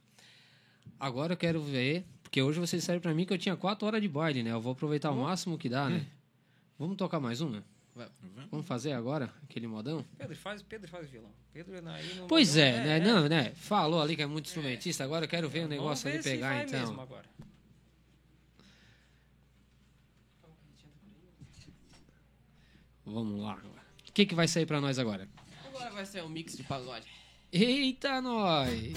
[1.00, 4.02] Agora eu quero ver, porque hoje vocês disseram pra mim que eu tinha quatro horas
[4.02, 4.50] de baile, né?
[4.52, 6.04] Eu vou aproveitar o máximo que dá, né?
[6.78, 7.64] Vamos tocar mais uma?
[7.94, 8.12] Vamos?
[8.50, 10.04] Vamos fazer agora aquele modão?
[10.16, 11.32] Pedro faz, Pedro faz violão.
[11.52, 13.00] Pedro aí não Pois não- é, né?
[13.00, 13.52] Não, né?
[13.56, 16.22] Falou ali que é muito instrumentista, agora eu quero ver o Vamos negócio ver ali
[16.22, 16.94] pegar então.
[23.04, 23.52] Vamos lá.
[23.52, 23.82] agora.
[24.08, 25.28] O que, que vai sair pra nós agora?
[25.66, 27.06] Agora vai ser um mix de pagode.
[27.52, 28.92] Eita, nós!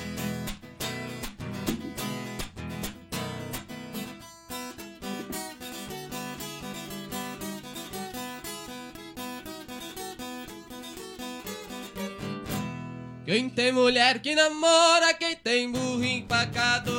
[13.32, 16.92] Quem tem mulher que namora, quem tem burro empacador.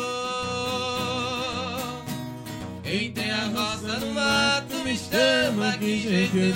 [2.83, 6.55] Quem tem a roça no mato, me chama que jeito eu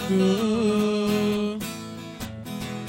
[1.59, 1.59] tô.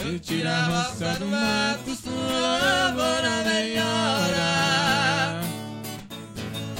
[0.06, 5.42] Eu tiro a roça do mato, sua lavoura melhora.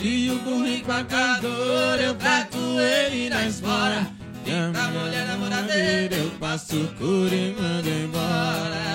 [0.02, 4.10] E o burro empacador, eu bato ele na espora.
[4.46, 8.87] E pra mulher namoradeira, eu passo cura e mando embora.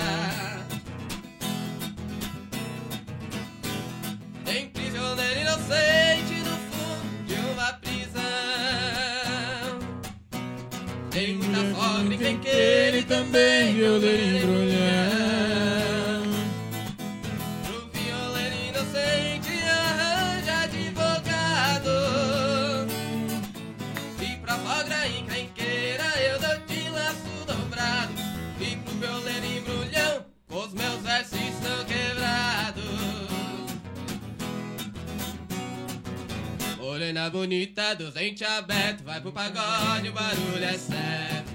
[37.42, 41.50] Bonita, dos abertos Vai pro pagode, o barulho é certo.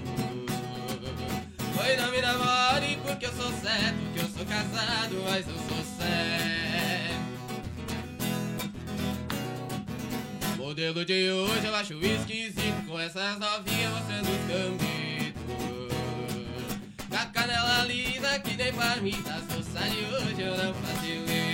[1.80, 5.84] Oi, não me namore porque eu sou certo Que eu sou casado, mas eu sou
[5.98, 6.08] certo.
[10.58, 15.48] Modelo de hoje eu acho esquisito Com essas novinhas mostrando os cambitos
[17.08, 21.47] Com a canela lisa que nem palmita Sou de hoje eu não facilito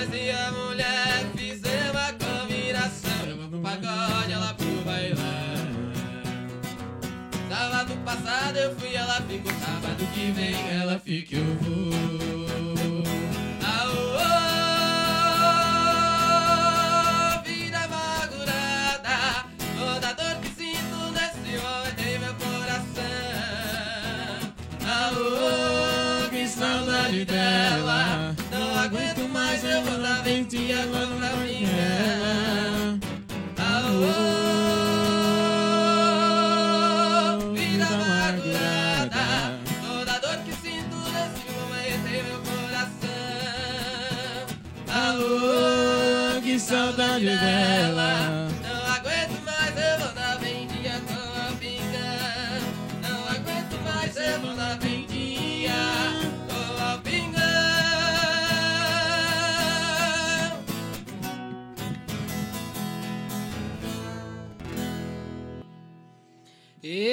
[0.00, 3.28] Mais e a mulher fizemos uma combinação?
[3.28, 5.92] Eu vou pro pagode, ela pro bailão.
[7.50, 9.52] Sábado passado eu fui, ela ficou.
[9.52, 12.39] Sábado que vem ela fica, eu vou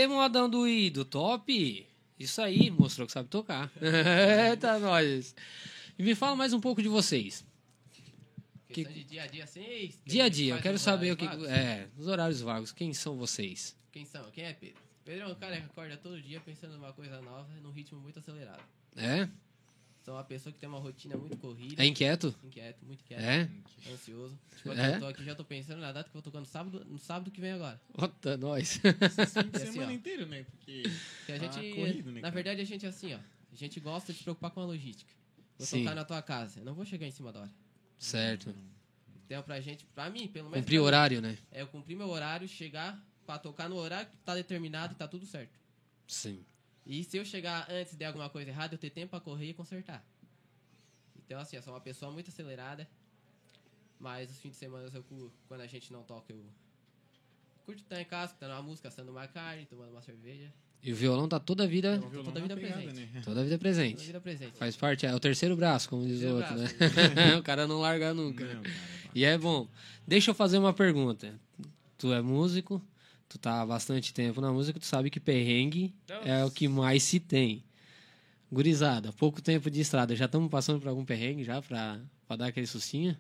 [0.08, 1.86] E modão do Ido, top!
[2.18, 3.70] Isso aí, mostrou que sabe tocar.
[4.50, 5.36] Eita, nós!
[6.00, 7.46] E me fala mais um pouco de vocês.
[8.70, 11.26] Questão de dia a dia assim Dia a dia, eu quero saber o que.
[11.26, 11.50] vagos?
[11.50, 13.76] É, os horários vagos, quem são vocês?
[13.92, 14.32] Quem são?
[14.32, 14.82] Quem é Pedro?
[15.04, 18.18] Pedro é um cara que acorda todo dia pensando numa coisa nova num ritmo muito
[18.18, 18.64] acelerado.
[18.96, 19.28] É?
[20.08, 21.84] Sou uma pessoa que tem uma rotina muito corrida.
[21.84, 22.34] É inquieto?
[22.42, 23.22] Inquieto, muito inquieto.
[23.22, 23.50] É?
[23.92, 24.40] Ansioso.
[24.56, 24.96] Tipo, É?
[24.96, 26.98] eu tô aqui já tô pensando na data que eu vou tocar no sábado, no
[26.98, 27.78] sábado que vem agora.
[27.94, 28.80] Ota, nós.
[29.60, 29.94] Assim, semana ó.
[29.94, 30.46] inteiro, né?
[30.50, 30.84] Porque.
[31.26, 32.34] Que a Tá gente, corrido, né, na cara?
[32.36, 33.18] verdade, a gente é assim, ó.
[33.52, 35.12] A gente gosta de se preocupar com a logística.
[35.58, 35.80] Vou Sim.
[35.84, 36.62] tocar na tua casa.
[36.62, 37.52] Eu não vou chegar em cima da hora.
[38.00, 38.56] certo.
[39.26, 40.64] Então, pra gente, pra mim, pelo menos.
[40.64, 41.38] Cumprir horário, né?
[41.52, 45.06] É eu cumprir meu horário, chegar pra tocar no horário que tá determinado e tá
[45.06, 45.60] tudo certo.
[46.08, 46.46] Sim.
[46.88, 49.54] E se eu chegar antes de alguma coisa errada, eu ter tempo pra correr e
[49.54, 50.04] consertar.
[51.26, 52.88] Então, assim, eu sou uma pessoa muito acelerada.
[54.00, 56.46] Mas os fins de semana, eu, quando a gente não toca, eu
[57.66, 60.54] curto estar em casa, escutando uma música, assando uma carne, tomando uma cerveja.
[60.84, 63.12] E o violão tá toda a vida, Então, Violão toda a vida na pegada, presente.
[63.14, 63.22] né?
[63.26, 64.06] toda a vida Toda a presente.
[64.06, 64.58] vida presente.
[64.58, 66.76] Faz parte, é o terceiro braço, como diz o outro, braço,
[67.16, 67.36] né?
[67.36, 68.46] o cara não larga nunca.
[68.46, 68.76] Não, cara.
[69.14, 69.68] E é bom.
[70.08, 71.38] Deixa eu fazer uma pergunta.
[71.98, 72.80] Tu é músico,
[73.28, 75.94] tu tá há bastante tempo na música, tu sabe que perrengue
[76.26, 77.64] é o que mais se tem.
[78.52, 82.48] Gurizada, pouco tempo de estrada, já estamos passando por algum perrengue já pra, pra dar
[82.48, 83.18] aquele sustinho?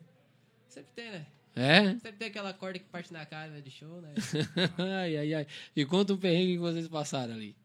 [0.69, 1.25] Sempre tem, né?
[1.55, 1.83] É?
[1.93, 4.13] Sempre tem aquela corda que parte na cara né, de show, né?
[5.01, 5.47] ai, ai, ai.
[5.75, 7.55] E conta um perrengue que vocês passaram ali.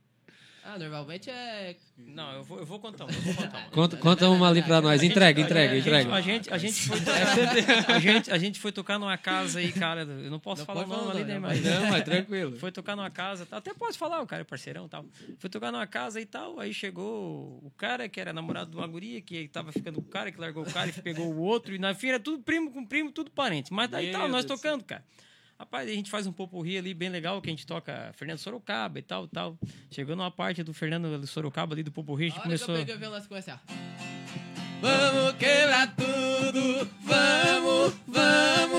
[0.64, 1.76] Ah, normalmente é.
[1.98, 3.58] Não, eu vou, eu vou contar, uma, eu vou contar.
[3.58, 3.70] uma.
[3.72, 5.02] Conta, conta uma ali pra nós.
[5.02, 6.14] Entrega, entrega, a gente, entrega.
[6.14, 6.98] A gente, a gente foi,
[7.88, 10.02] a gente, a gente foi tocar numa casa aí, cara.
[10.02, 11.38] Eu não posso Não falar o pode nome ali, né?
[11.38, 12.56] Mas Não, mas tranquilo.
[12.58, 13.56] foi tocar numa casa, tá?
[13.56, 15.04] até posso falar, o cara é parceirão e tal.
[15.38, 18.86] Foi tocar numa casa e tal, aí chegou o cara que era namorado de uma
[18.86, 21.74] guria, que tava ficando com o cara, que largou o cara e pegou o outro,
[21.74, 23.72] e na fim era tudo primo com primo, tudo parente.
[23.72, 25.02] Mas daí Meu tal, nós tocando, cara.
[25.62, 28.98] Rapaz, a gente faz um popurri ali bem legal, que a gente toca Fernando Sorocaba
[28.98, 29.56] e tal, tal.
[29.92, 32.66] Chegou numa parte do Fernando Sorocaba ali do popurri, a gente A hora que eu
[32.66, 32.84] começou...
[32.84, 33.60] peguei o violão, você começa a...
[34.80, 38.71] Vamos quebrar tudo, vamos, vamos,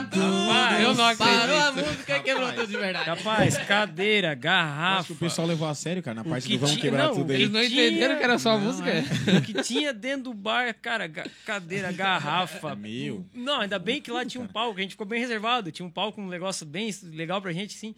[0.00, 0.46] tudo.
[0.48, 1.38] Rapaz, eu não acredito.
[1.38, 3.04] Parou a música e quebrou tudo de verdade.
[3.04, 5.12] Capaz, cadeira, Acho que garrafa.
[5.12, 7.30] o pessoal levou a sério, cara, na parte que do vamos tinha- quebrar não, tudo
[7.32, 7.42] aí.
[7.42, 8.88] Eles não entenderam que era só a Não, música?
[8.90, 9.02] é.
[9.38, 12.74] O que tinha dentro do bar, cara, ga- cadeira, garrafa.
[12.74, 13.26] Meu.
[13.34, 15.70] Não, ainda bem que lá tinha um palco, a gente ficou bem reservado.
[15.72, 17.94] Tinha um palco, um negócio bem legal pra gente, sim.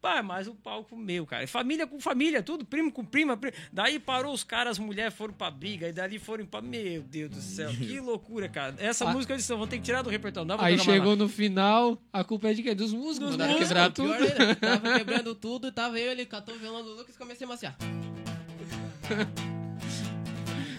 [0.00, 1.46] Pá, mas o palco meu, cara.
[1.46, 3.36] Família com família, tudo, primo com prima.
[3.36, 6.62] pri- Daí parou os caras, as mulheres foram pra briga, e dali foram pra.
[6.62, 8.74] Meu Deus do céu, que loucura, cara.
[8.78, 9.12] Essa Ah.
[9.12, 10.48] música eu disse, vou ter que tirar do repertório.
[10.48, 12.74] Não Aí chegou no final, a culpa é de quê?
[12.74, 13.28] Dos músicos.
[13.28, 14.14] Dos mandaram músicos, quebrar tudo.
[14.16, 17.48] Pior tava quebrando tudo, tava eu, ele catou o violão do Lucas e comecei a
[17.48, 17.76] maciar.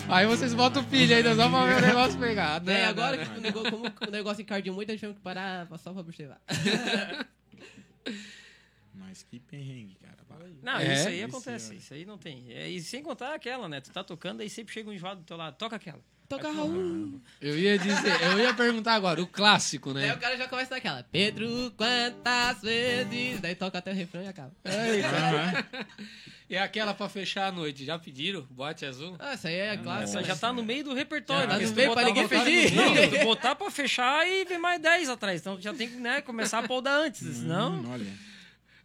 [0.09, 2.61] Aí vocês botam o pilha ainda só pra ver o negócio pegar.
[2.61, 3.25] E Não, não, agora, não.
[3.25, 6.01] que o negócio, como o negócio encardiu muito, a gente teve que parar só pra
[6.01, 6.41] observar.
[9.01, 10.21] Mas que perrengue, cara.
[10.63, 11.73] Não, É, isso aí acontece.
[11.73, 12.45] é- Isso aí não tem.
[12.49, 13.81] É, e sem contar aquela, né?
[13.81, 15.55] Tu tá tocando, aí sempre chega um enjoado do teu lado.
[15.57, 15.99] Toca aquela.
[16.29, 17.19] Toca Raul.
[17.41, 20.13] Eu ia dizer, eu ia perguntar agora, o clássico, né?
[20.13, 21.03] o cara já começa naquela.
[21.03, 23.41] Pedro, quantas vezes?
[23.41, 24.53] Daí toca até o refrão e acaba.
[24.65, 25.85] Aham.
[26.49, 28.45] E aquela pra fechar a noite, já pediram?
[28.49, 29.15] Bote azul?
[29.19, 30.03] Ah, isso aí é clássico.
[30.09, 30.27] Essa né?
[30.27, 31.49] já tá no meio do repertório.
[31.49, 32.71] Já tá no meio pra ninguém pedir.
[33.19, 35.39] tu botar pra fechar e vem mais 10 atrás.
[35.41, 37.21] Então já tem que né, começar a podar antes.
[37.37, 37.73] Senão.
[37.81, 38.30] Hum, olha.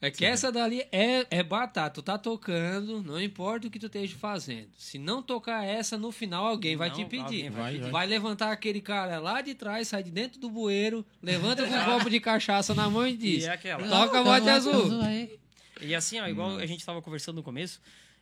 [0.00, 1.94] É que essa dali é, é batata.
[1.94, 4.68] Tu tá tocando, não importa o que tu esteja fazendo.
[4.76, 7.22] Se não tocar essa, no final alguém vai Não, te pedir.
[7.22, 8.10] alguém vai vai, pedir.
[8.14, 12.10] levantar aquele cara lá de trás, sai de dentro do bueiro, levanta com um copo
[12.10, 13.88] de cachaça na mão e diz: E é aquela.
[13.88, 14.90] Toca bote azul.
[15.80, 17.80] E assim, ó, igual a gente tava conversando no começo,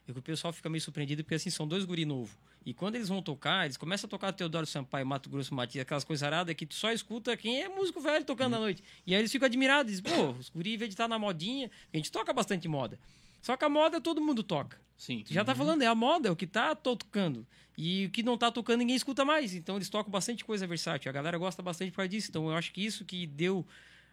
[0.09, 2.31] o pessoal fica meio surpreendido porque assim, são dois guri novos.
[2.67, 6.03] E quando eles vão tocar, eles começam a tocar Teodoro Sampaio, Mato Grosso, Matias, aquelas
[6.05, 8.83] coisas aradas que tu só escuta quem é músico velho tocando à noite.
[9.07, 12.11] E aí eles ficam admirados, dizem, pô, os guri, de estar na modinha, a gente
[12.11, 12.99] toca bastante moda.
[13.43, 14.81] Só que a moda todo mundo toca.
[14.97, 15.23] Sim.
[15.27, 17.47] Tu já tá falando, é a moda, é o que tá tocando.
[17.77, 19.55] E o que não tá tocando, ninguém escuta mais.
[19.55, 21.11] Então eles tocam bastante coisa versátil.
[21.11, 22.29] A galera gosta bastante por disso.
[22.31, 23.67] Então eu acho que isso que deu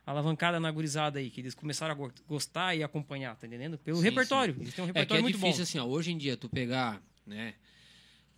[0.06, 3.78] alavancada na gurizada aí, que eles começaram a go- gostar e acompanhar, tá entendendo?
[3.78, 4.58] Pelo Sim, repertório.
[4.60, 5.64] Eles têm um É que repertório é muito difícil bom.
[5.64, 5.86] assim, ó.
[5.86, 7.54] Hoje em dia, tu pegar, né?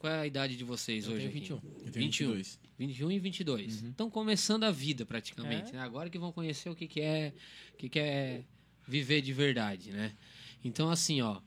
[0.04, 1.20] Qual é a idade de vocês Eu hoje?
[1.20, 1.39] tenho aqui?
[1.39, 1.56] 21.
[1.56, 2.42] Eu tenho 21.
[2.78, 3.84] 21 e 22.
[3.84, 5.76] Estão começando a vida praticamente, É.
[5.76, 5.80] né?
[5.80, 7.34] Agora que vão conhecer o que, que é
[7.74, 8.44] o que, que é
[8.86, 10.13] viver de verdade, né?
[10.62, 11.39] Então assim, ó,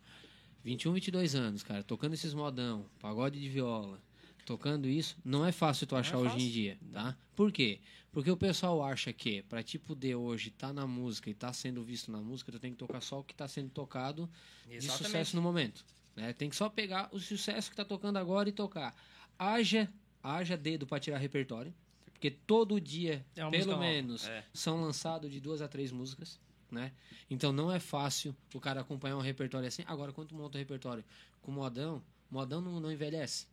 [0.65, 4.01] 21, 22 anos, cara, tocando esses modão, pagode de viola,
[4.47, 6.51] tocando isso, não é fácil tu achar hoje em fácil.
[6.51, 7.15] dia, tá?
[7.35, 7.79] Por quê?
[8.11, 11.85] Porque o pessoal acha que pra te poder hoje estar na música e tá sendo
[11.85, 14.31] visto na música, tu tem que tocar só o que tá sendo tocado
[14.67, 15.05] de Exatamente.
[15.05, 15.85] sucesso no momento.
[16.17, 16.33] Né?
[16.33, 18.97] Tem que só pegar o sucesso que tá tocando agora e tocar.
[19.39, 19.89] Haja,
[20.23, 21.73] haja dedo para tirar repertório,
[22.11, 24.43] porque todo dia, É pelo menos, É.
[24.53, 26.41] são lançados de duas a três músicas.
[26.71, 26.91] Né?
[27.31, 29.85] Então não é fácil o cara acompanhar um repertório assim.
[29.87, 31.05] Agora, quando tu monta um repertório
[31.41, 33.47] com modão, modão não, não envelhece.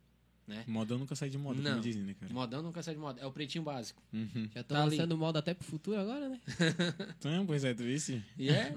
[0.67, 1.71] Modão nunca sai de moda, Não.
[1.71, 2.34] como dizem, né, cara?
[2.34, 3.21] Modão nunca sai de moda.
[3.21, 4.02] É o pretinho básico.
[4.12, 4.50] Uhum.
[4.54, 4.91] Já tô Tá ali.
[4.91, 6.39] lançando moda até pro futuro agora, né?
[7.17, 8.21] Então, pois é, tu visse?
[8.37, 8.75] E é?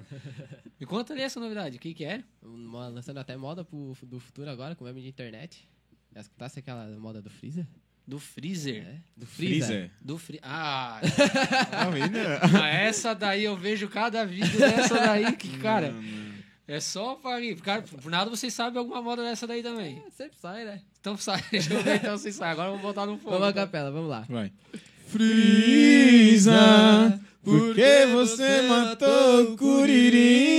[0.78, 1.76] Me conta ali essa novidade.
[1.76, 2.22] O que, que é?
[2.42, 5.68] Mo- Lançando até moda pro, do futuro agora, com meme de internet.
[6.14, 7.66] Já escutasse aquela moda do Freezer?
[8.06, 8.86] Do freezer.
[8.86, 9.66] É, do Freezer.
[9.66, 9.90] Freezer.
[10.00, 10.38] Do free...
[10.40, 11.00] Ah,
[11.70, 11.88] Tá?
[12.62, 16.35] Ah, essa daí eu vejo cada vídeo dessa daí que, cara, Não, não.
[16.68, 17.60] É só rir.
[17.60, 20.02] Cara, por nada vocês sabem alguma moda dessa daí também.
[20.06, 20.80] É, sempre sai, né?
[21.00, 22.52] Então sai, deixa eu ver então vocês sabem.
[22.52, 23.30] Agora vamos botar no fogo.
[23.30, 23.64] Vamos à então.
[23.64, 24.26] capela, vamos lá.
[24.28, 24.52] Vai.
[25.06, 26.52] Freeza,
[27.44, 30.56] por que você matou Curirim?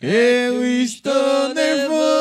[0.00, 2.19] Eu estou nervoso,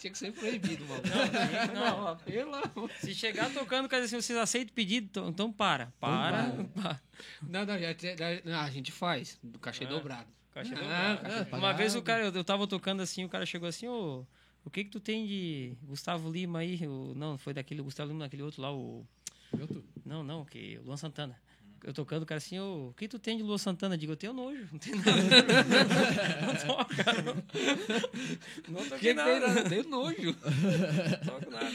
[0.00, 1.02] tinha que ser proibido, mano.
[1.74, 2.16] Não, não.
[2.24, 2.90] Pelo amor.
[3.00, 5.92] Se chegar tocando, quer dizer assim, vocês aceitam o pedido, então, então para.
[6.00, 6.64] Para.
[6.74, 7.00] para.
[7.42, 9.38] Não, não, já, a gente faz.
[9.42, 9.88] Do cachê Ah.
[9.88, 10.28] dobrado.
[10.52, 11.16] Caixa Ah, dobrada.
[11.18, 13.68] caixa Ah, Uma pagar vez o cara, eu, eu tava tocando assim, o cara chegou
[13.68, 14.26] assim, ô,
[14.64, 16.84] o que que tu tem de Gustavo Lima aí?
[16.86, 19.06] O, não, foi daquele Gustavo Lima, daquele outro lá, o...
[20.04, 21.36] Não, não, que o Luan Santana.
[21.82, 23.96] Eu tocando, o cara assim, o que tu tem de Luan Santana?
[23.96, 25.12] Digo, eu tenho nojo, não tem nada.
[26.46, 27.22] não toco, cara.
[28.68, 29.48] Não, não toquei Que nada.
[29.48, 30.36] nada, deu nojo.
[30.36, 31.70] Não toco nada.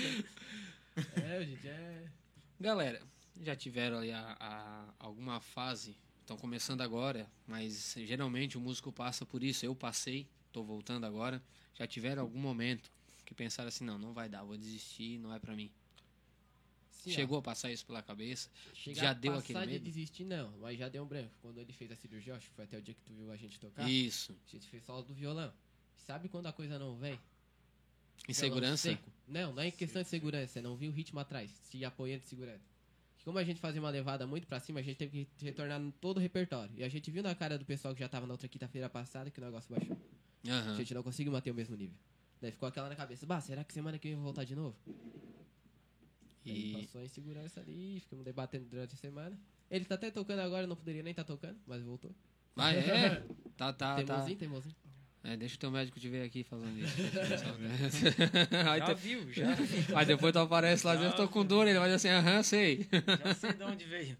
[1.24, 2.04] É, gente, é.
[2.60, 3.02] Galera,
[3.42, 9.26] já tiveram ali a, a- alguma fase, estão começando agora, mas geralmente o músico passa
[9.26, 9.66] por isso.
[9.66, 11.42] Eu passei, tô voltando agora.
[11.74, 12.92] Já tiveram algum momento
[13.26, 15.70] que pensaram assim, não, não vai dar, vou desistir, não é pra mim.
[17.06, 18.50] Sim, ó, Chegou a passar isso pela cabeça?
[18.74, 19.84] já a deu aquele de medo?
[19.86, 20.52] desistir, não.
[20.58, 21.32] Mas já deu um branco.
[21.40, 23.38] Quando ele fez a cirurgia, acho que foi até o dia que tu viu a
[23.38, 23.88] gente tocar.
[23.88, 24.36] Isso.
[24.48, 25.54] A gente fez solo do violão.
[25.96, 27.20] Sabe quando a coisa não vem?
[28.28, 28.98] Insegurança?
[29.28, 32.24] Não, não é em questão de segurança, é não vi o ritmo atrás, se apoiando
[32.24, 32.62] e segurando.
[33.24, 35.92] Como a gente fazia uma levada muito pra cima, a gente teve que retornar no
[35.92, 36.72] todo o repertório.
[36.76, 39.30] E a gente viu na cara do pessoal que já tava na outra quinta-feira passada
[39.32, 39.98] que o negócio baixou.
[40.48, 40.76] A Aham.
[40.76, 41.96] gente não conseguiu manter o mesmo nível.
[42.42, 44.56] Daí ficou aquela na cabeça, bah, será que semana que vem eu vou voltar de
[44.56, 44.76] novo?
[46.46, 49.40] E aí passou a insegurança ali, ficamos debatendo durante a semana.
[49.70, 52.12] Ele tá até tocando agora, não poderia nem estar tocando, mas voltou.
[52.56, 53.24] Ah, é?
[53.58, 54.04] Tá, tá, tá.
[54.04, 54.76] teimosinho, teimosinho.
[55.24, 56.94] É, deixa o teu médico te ver aqui falando isso.
[58.70, 59.48] aí, Já tu- viu, já
[59.98, 62.44] aí depois tu aparece lá, Já eu tô com dor, ele vai dizer assim, aham,
[62.44, 62.86] sei.
[63.24, 64.18] Já sei de onde veio.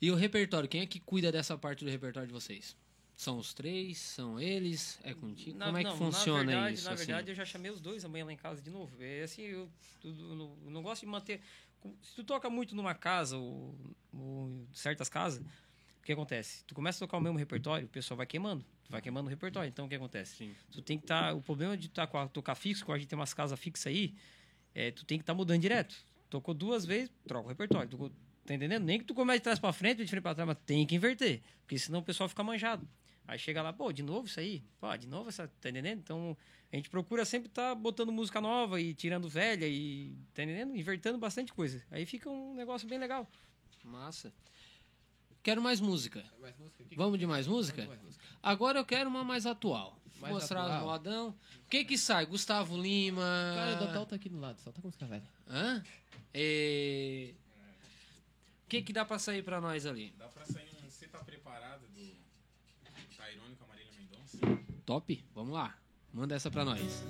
[0.00, 2.74] E o repertório, quem é que cuida dessa parte do repertório de vocês?
[3.20, 3.98] São os três?
[3.98, 4.98] São eles?
[5.02, 5.58] É contigo?
[5.58, 6.84] Na- Como é que não, funciona na verdade, isso?
[6.86, 7.04] Na assim?
[7.04, 8.96] verdade, eu já chamei os dois amanhã lá em casa de novo.
[8.98, 9.68] É assim, eu,
[10.02, 11.42] eu não, eu não gosto de manter.
[12.00, 13.78] Se tu toca muito numa casa ou,
[14.14, 15.44] ou certas casas,
[15.98, 16.64] o que acontece?
[16.64, 18.64] Tu começa a tocar o mesmo repertório, o pessoal vai queimando.
[18.84, 19.68] Tu vai queimando o repertório.
[19.68, 20.36] Então o que acontece?
[20.36, 20.54] Sim.
[20.72, 21.34] Tu tem que estar.
[21.34, 24.14] o problema de tá com tocar fixo, que a gente tem umas casas fixas aí,
[24.74, 25.94] é, tu tem que estar mudando direto.
[26.30, 27.86] Tocou duas vezes, troca o repertório.
[27.90, 28.10] Tocou,
[28.46, 28.82] tá entendendo?
[28.82, 30.94] Nem que tu comece de trás pra frente, de frente pra trás, mas tem que
[30.94, 31.42] inverter.
[31.64, 32.88] Porque senão o pessoal fica manjado.
[33.26, 34.62] Aí chega lá, pô, de novo isso aí?
[34.80, 35.98] Pô, de novo essa, tá entendendo?
[36.00, 36.36] Então,
[36.72, 40.76] a gente procura sempre estar botando música nova e tirando velha e, tá entendendo?
[40.76, 41.82] Invertendo bastante coisa.
[41.90, 43.28] Aí fica um negócio bem legal.
[43.84, 44.32] Massa.
[45.42, 46.24] Quero mais música.
[46.40, 46.82] Mais música?
[46.82, 47.86] O que- Vamos de mais música?
[47.86, 48.24] Mais música.
[48.42, 49.96] Agora eu quero uma mais atual.
[50.20, 50.78] Mais Mostrar atual?
[50.80, 51.28] os modão.
[51.64, 52.26] O que que sai?
[52.26, 53.22] Gustavo Lima.
[53.54, 55.22] Cara, o Dotal tá aqui do lado, só tá com música velha.
[55.48, 55.82] Hã?
[56.34, 57.34] E...
[58.66, 60.12] O que que dá pra sair pra nós ali?
[60.18, 62.19] Dá pra sair um Você Tá Preparado do
[63.30, 64.38] Tairone com a Marília Mendonça?
[64.84, 65.24] Top?
[65.34, 65.76] Vamos lá.
[66.12, 67.04] Manda essa pra nós.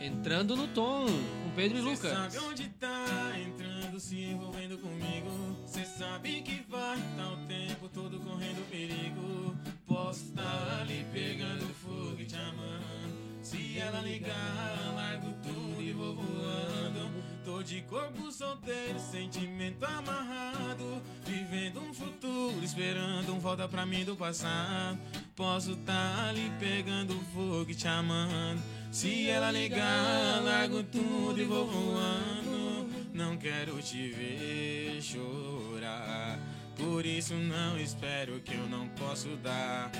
[0.00, 2.12] Entrando no tom, com Pedro e Cê Lucas.
[2.12, 5.30] sabe onde tá entrando, se envolvendo comigo.
[5.66, 9.56] Cê sabe que vai tá o tempo todo correndo perigo.
[9.86, 13.15] Posso estar ali pegando fogo e te amando.
[13.46, 17.22] Se ela ligar, largo tudo e vou voando.
[17.44, 21.00] Tô de corpo solteiro, sentimento amarrado.
[21.24, 24.98] Vivendo um futuro, esperando um volta pra mim do passado.
[25.36, 28.60] Posso tá ali pegando fogo e te amando.
[28.90, 32.90] Se ela ligar, largo tudo e vou voando.
[33.14, 36.36] Não quero te ver chorar.
[36.76, 39.92] Por isso não espero que eu não posso dar.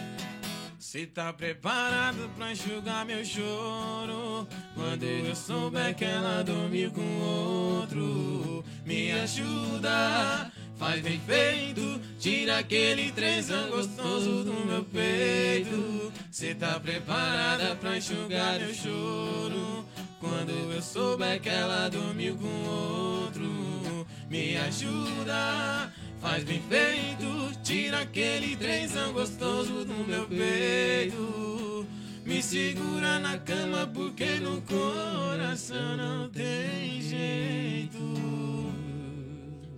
[0.97, 4.49] Cê tá preparado pra enxugar meu choro?
[4.74, 13.12] Quando eu souber que ela dormiu com outro, me ajuda, faz bem feito, tira aquele
[13.12, 16.11] trenzão gostoso do meu peito.
[16.30, 19.84] Cê tá preparada pra enxugar meu choro?
[20.18, 25.92] Quando eu souber que ela dormiu com outro, me ajuda.
[26.20, 31.86] Faz bem feito, tira aquele trenzão gostoso do meu peito.
[32.24, 37.98] Me segura na cama porque no coração não tem jeito.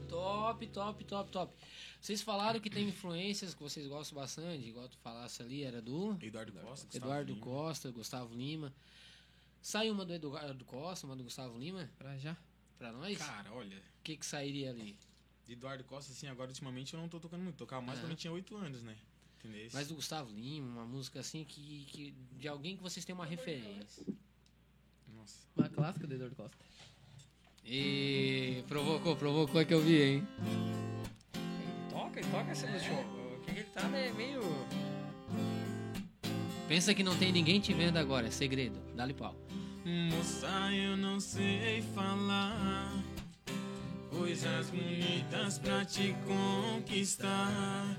[0.08, 1.52] Top, top, top, top.
[2.00, 6.16] Vocês falaram que tem influências que vocês gostam bastante, igual tu falasse ali, era do
[6.22, 7.44] Eduardo Costa, Gustavo Eduardo Lima.
[7.44, 8.72] Costa, Gustavo Lima.
[9.60, 12.36] Sai uma do Eduardo Costa, uma do Gustavo Lima, Pra já.
[12.78, 13.18] pra nós?
[13.18, 14.96] Cara, olha, O que que sairia ali?
[15.48, 17.56] Eduardo Costa, assim, agora ultimamente eu não tô tocando muito.
[17.56, 18.02] Tocava mais Ah.
[18.02, 18.94] quando eu tinha 8 anos, né?
[19.38, 19.68] Entendeu?
[19.72, 23.24] Mas do Gustavo Lima, uma música assim que, que de alguém que vocês têm uma
[23.24, 24.04] referência.
[25.16, 25.38] Nossa.
[25.56, 26.56] Uma clássica do Eduardo Costa.
[27.64, 30.28] E provocou, provocou que eu vi, hein?
[31.34, 32.94] Ele toca, ele toca essa música.
[32.94, 34.10] O que que ele tá, né?
[34.12, 34.40] Meio.
[36.66, 38.78] Pensa que não tem ninguém te vendo agora, é segredo.
[38.94, 39.34] Dá-lhe pau.
[40.10, 42.92] Moça, eu não sei falar
[44.18, 47.96] coisas bonitas pra te conquistar.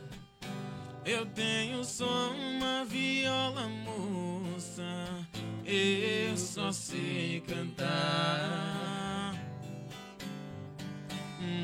[1.05, 5.27] Eu tenho só uma viola, moça.
[5.65, 9.33] Eu só sei cantar.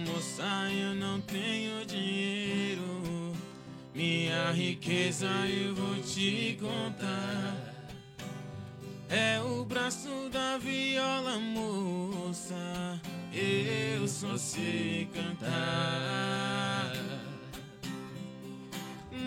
[0.07, 3.33] Moça, eu não tenho dinheiro.
[3.93, 7.75] Minha riqueza eu vou te contar.
[9.09, 13.01] É o braço da viola, moça.
[13.37, 16.93] Eu só sei cantar.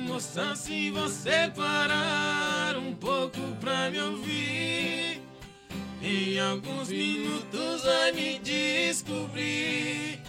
[0.06, 5.20] Moça, se você parar um pouco pra me ouvir,
[6.02, 10.22] em alguns minutos vai me descobrir.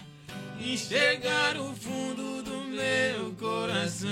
[0.60, 4.10] Enxergar o fundo do meu coração.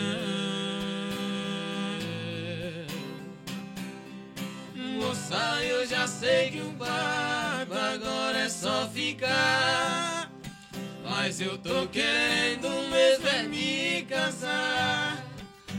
[4.98, 6.72] Moça, eu já sei que o
[7.74, 10.30] agora é só ficar.
[11.04, 15.24] Mas eu tô querendo mesmo é me casar.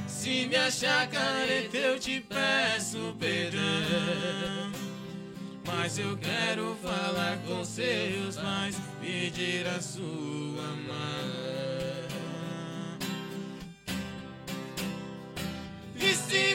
[0.08, 4.72] Se me achar careta, eu te peço perdão.
[5.66, 11.50] Mas eu quero falar com seus pais, pedir a sua mão.
[15.96, 16.49] E se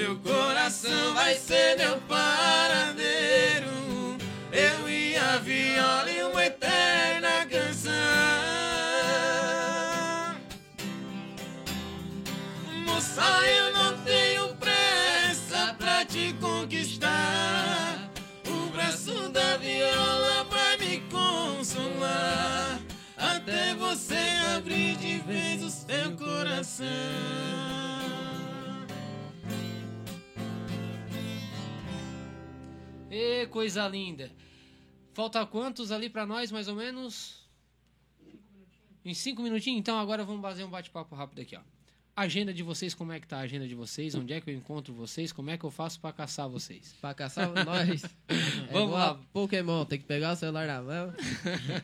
[0.00, 3.68] seu coração vai ser meu paradeiro.
[4.50, 7.92] Eu e a viola e uma eterna canção.
[12.86, 18.10] Moça, eu não tenho pressa pra te conquistar.
[18.48, 22.80] O braço da viola vai me consolar.
[23.18, 24.16] Até você
[24.56, 27.99] abrir de vez o seu coração.
[33.10, 34.30] E coisa linda.
[35.12, 37.40] Falta quantos ali pra nós, mais ou menos?
[39.04, 39.80] Em cinco minutinhos?
[39.80, 41.60] Então agora vamos fazer um bate-papo rápido aqui, ó.
[42.14, 44.14] Agenda de vocês, como é que tá a agenda de vocês?
[44.14, 45.32] Onde é que eu encontro vocês?
[45.32, 46.94] Como é que eu faço pra caçar vocês?
[47.00, 48.02] Pra caçar nós.
[48.68, 49.18] É Vamos lá.
[49.32, 51.12] Pokémon, tem que pegar o celular na mão,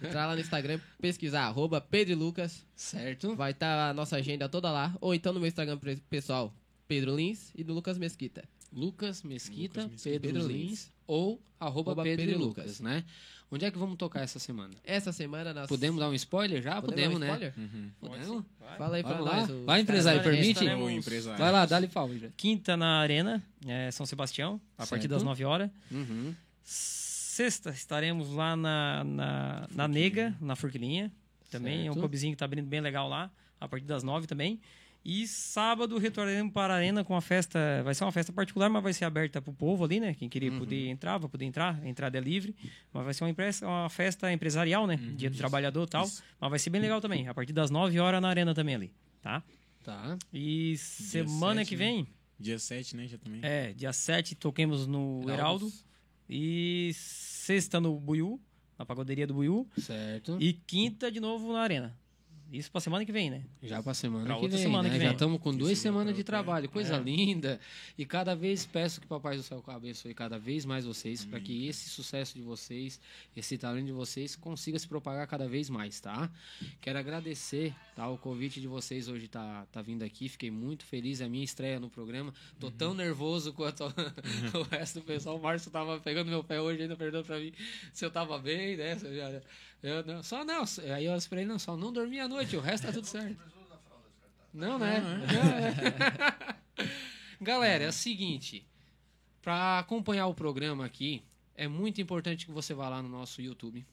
[0.05, 2.65] entrar lá no Instagram, pesquisar, arroba Pedro Lucas.
[2.77, 3.35] Certo?
[3.35, 4.95] Vai estar a nossa agenda toda lá.
[5.01, 6.55] Ou então no meu Instagram pessoal,
[6.87, 8.49] Pedro Lins e do Lucas Mesquita.
[8.73, 10.21] Lucas Mesquita, Lucas Mesquita.
[10.23, 10.93] Pedro, Pedro Lins, Lins.
[11.07, 12.81] Ou arroba, Arroba Pedro, Pedro e Lucas, Lucas.
[12.81, 13.05] né?
[13.51, 14.75] Onde é que vamos tocar essa semana?
[14.83, 15.69] Essa semana nós...
[15.69, 16.83] Podemos dar um spoiler já?
[16.83, 17.53] Podemos um né?
[17.57, 17.91] Uhum.
[18.01, 18.45] Podemos?
[18.77, 19.37] Fala aí pra Vamos lá.
[19.43, 19.51] nós.
[19.51, 20.53] o- Vai, empresário, Cara, permite?
[20.59, 21.39] estaremos- O empresário.
[21.39, 22.13] Vai lá, dá-lhe pau.
[22.19, 22.29] já.
[22.37, 25.09] Quinta na Arena, é, São Sebastião, a partir Certo.
[25.11, 25.71] das 9 horas.
[25.93, 26.35] Uhum.
[26.65, 31.13] Sexta estaremos lá na, na, na Nega, na Forquilinha.
[31.51, 32.01] Também é um Certo.
[32.05, 33.31] pubzinho que tá abrindo bem legal lá,
[33.61, 34.61] a partir das 9 também.
[35.09, 37.81] E sábado retornaremos para a Arena com a festa.
[37.85, 40.15] Vai ser uma festa particular, mas vai ser aberta para o povo ali, né?
[40.15, 41.79] Quem queria poder entrar, vai poder entrar.
[41.81, 42.57] A entrada é livre.
[42.93, 43.33] Mas vai ser uma,
[43.83, 44.97] uma festa empresarial, né?
[44.97, 46.05] Dia do trabalhador e tal.
[46.05, 46.25] Isso.
[46.41, 47.29] Mas vai ser bem legal também.
[47.29, 48.93] A partir das 9 horas na Arena também ali,
[49.23, 49.45] tá?
[49.85, 50.19] Tá.
[50.33, 51.85] E semana sete, que né?
[51.85, 53.07] vem, Dia 7, né?
[53.07, 53.39] Já também.
[53.45, 55.73] é, dia 7, toquemos no Heraldo.
[56.29, 58.41] E sexta no Buiú,
[58.77, 59.69] na pagoderia do Buiú.
[59.79, 60.37] Certo.
[60.41, 61.97] E quinta de novo na Arena.
[62.53, 63.43] Isso pra semana que vem, né?
[63.63, 64.91] Já pra semana Pra que outra vem, semana né?
[64.91, 65.13] que Já vem.
[65.15, 67.01] estamos com duas semanas de trabalho, coisa É.
[67.01, 67.59] linda.
[67.99, 71.67] E cada vez peço que Papai do Céu abençoe cada vez mais vocês, para que
[71.67, 73.01] esse sucesso de vocês,
[73.37, 76.31] esse talento de vocês, consiga se propagar cada vez mais, tá?
[76.81, 78.09] Quero agradecer, tá?
[78.09, 80.29] O convite de vocês hoje tá, tá vindo aqui.
[80.29, 82.33] Fiquei muito feliz, é a minha estreia no programa.
[82.61, 83.83] Tô tão nervoso quanto
[84.55, 85.37] o resto do pessoal.
[85.37, 87.53] O Márcio tava pegando meu pé hoje, ainda perguntando pra mim
[87.93, 88.97] se eu tava bem, né?
[89.83, 90.65] Eu não, só não,
[90.95, 93.37] aí eu esperei, não, só não dormi à noite, o resto tá tudo certo.
[94.53, 95.01] Não, né?
[95.01, 96.87] Não, é.
[97.41, 98.67] Galera, é o seguinte,
[99.43, 101.23] para acompanhar o programa aqui,
[101.55, 103.87] é muito importante que você vá lá no nosso YouTube,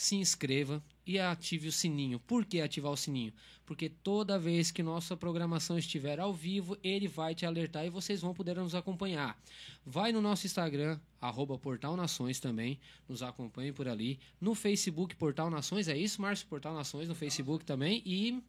[0.00, 2.18] se inscreva e ative o sininho.
[2.20, 3.34] Por que ativar o sininho?
[3.66, 8.22] Porque toda vez que nossa programação estiver ao vivo, ele vai te alertar e vocês
[8.22, 9.38] vão poder nos acompanhar.
[9.84, 14.18] Vai no nosso Instagram, arroba Portal Nações também, nos acompanhe por ali.
[14.40, 16.46] No Facebook, Portal Nações, é isso, Márcio?
[16.46, 18.02] Portal Nações no Facebook também.
[18.06, 18.42] E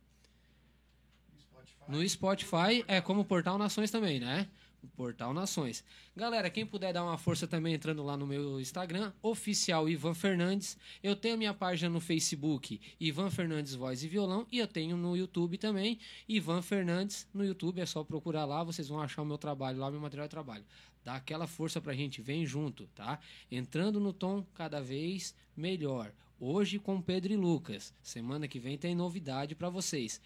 [1.86, 4.48] no Spotify é como Portal Nações também, né?
[4.90, 5.84] Portal Nações.
[6.16, 10.78] Galera, quem puder dar uma força também entrando lá no meu Instagram, oficial Ivan Fernandes.
[11.02, 15.16] Eu tenho minha página no Facebook, Ivan Fernandes Voz e Violão, e eu tenho no
[15.16, 17.28] YouTube também, Ivan Fernandes.
[17.34, 20.28] No YouTube é só procurar lá, vocês vão achar o meu trabalho lá, meu material
[20.28, 20.66] de trabalho.
[21.04, 23.20] Dá aquela força pra gente, vem junto, tá?
[23.52, 26.14] Entrando no tom cada vez melhor.
[26.40, 27.94] Hoje com Pedro e Lucas.
[28.02, 30.22] Semana que vem tem novidade pra vocês.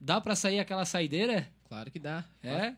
[0.00, 1.50] Dá pra sair aquela saideira?
[1.68, 2.24] Claro que dá.
[2.42, 2.76] É?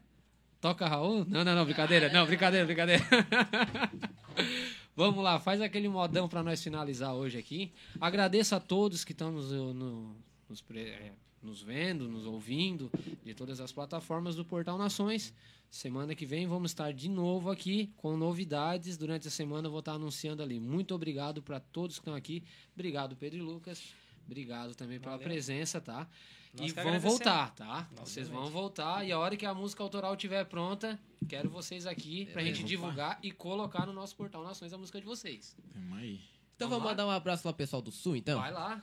[0.61, 1.24] Toca Raul?
[1.28, 2.11] Não, não, não, brincadeira.
[2.12, 3.02] Não, brincadeira, brincadeira.
[4.96, 7.72] Vamos lá, faz aquele modão para nós finalizar hoje aqui.
[8.00, 10.16] Agradeço a todos que estão nos, no-
[10.48, 12.90] nos, é, nos vendo, nos ouvindo,
[13.24, 15.32] de todas as plataformas do Portal Nações.
[15.70, 18.96] Semana que vem vamos estar de novo aqui com novidades.
[18.96, 20.59] Durante a semana eu vou estar anunciando ali.
[20.59, 22.42] Muito obrigado para todos que estão aqui.
[22.74, 23.80] Obrigado, Pedro e Lucas.
[24.26, 25.24] Obrigado também pela Valeu.
[25.28, 26.09] presença, tá?
[26.55, 27.86] Nós e vão voltar, tá?
[27.96, 31.86] Nós Vocês vão voltar e a hora que a música autoral estiver pronta, quero vocês
[31.86, 35.57] aqui pra gente divulgar e colocar no nosso portal Nações a música de vocês.
[35.72, 36.20] Tamo aí.
[36.57, 38.40] Então Vamos vamos mandar um abraço lá pro pessoal do Sul, então.
[38.40, 38.82] Vai lá.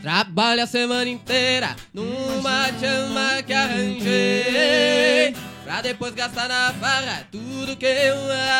[0.00, 5.32] Trabalho a semana inteira numa chama que arranjei
[5.62, 8.16] Pra depois gastar na farra tudo que eu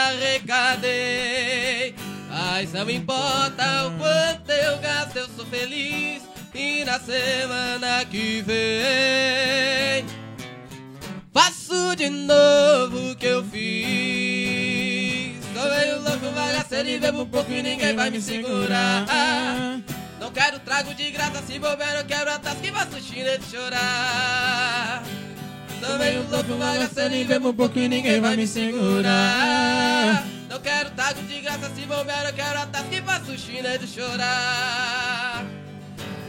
[0.08, 1.96] arrecadei
[2.28, 10.06] Mas não importa o quanto eu gasto, eu sou feliz E na semana que vem
[11.32, 15.42] Faço de novo o que eu fiz.
[15.54, 19.06] Sou meio louco, bagaceiro e bebo pouco e ninguém vai me segurar.
[20.20, 23.44] Não quero trago de graça, se bobear eu quebro a tasca e faço chile de
[23.46, 25.02] chorar.
[25.80, 30.22] Sou meio louco, bagaceiro e bebo pouco e ninguém vai me segurar.
[30.50, 33.86] Não quero trago de graça, se bobear eu quebro a tasca e faço chile de
[33.86, 35.61] chorar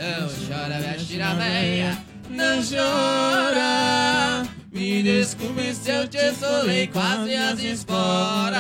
[0.04, 1.98] Não chora, minha tira véia,
[2.30, 4.46] não chora.
[4.70, 8.58] Me desculpe se eu te solei quase as esporas.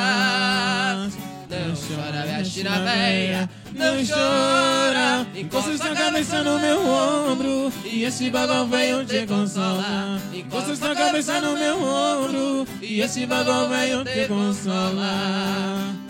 [1.49, 5.27] Não chora, minha tira véia, não chora.
[5.35, 7.73] Encosta sua cabeça no meu ombro.
[7.83, 12.65] E esse bagulho veio te consolar Encosta sua cabeça no meu ombro.
[12.81, 16.02] E esse bagulho veio te consolar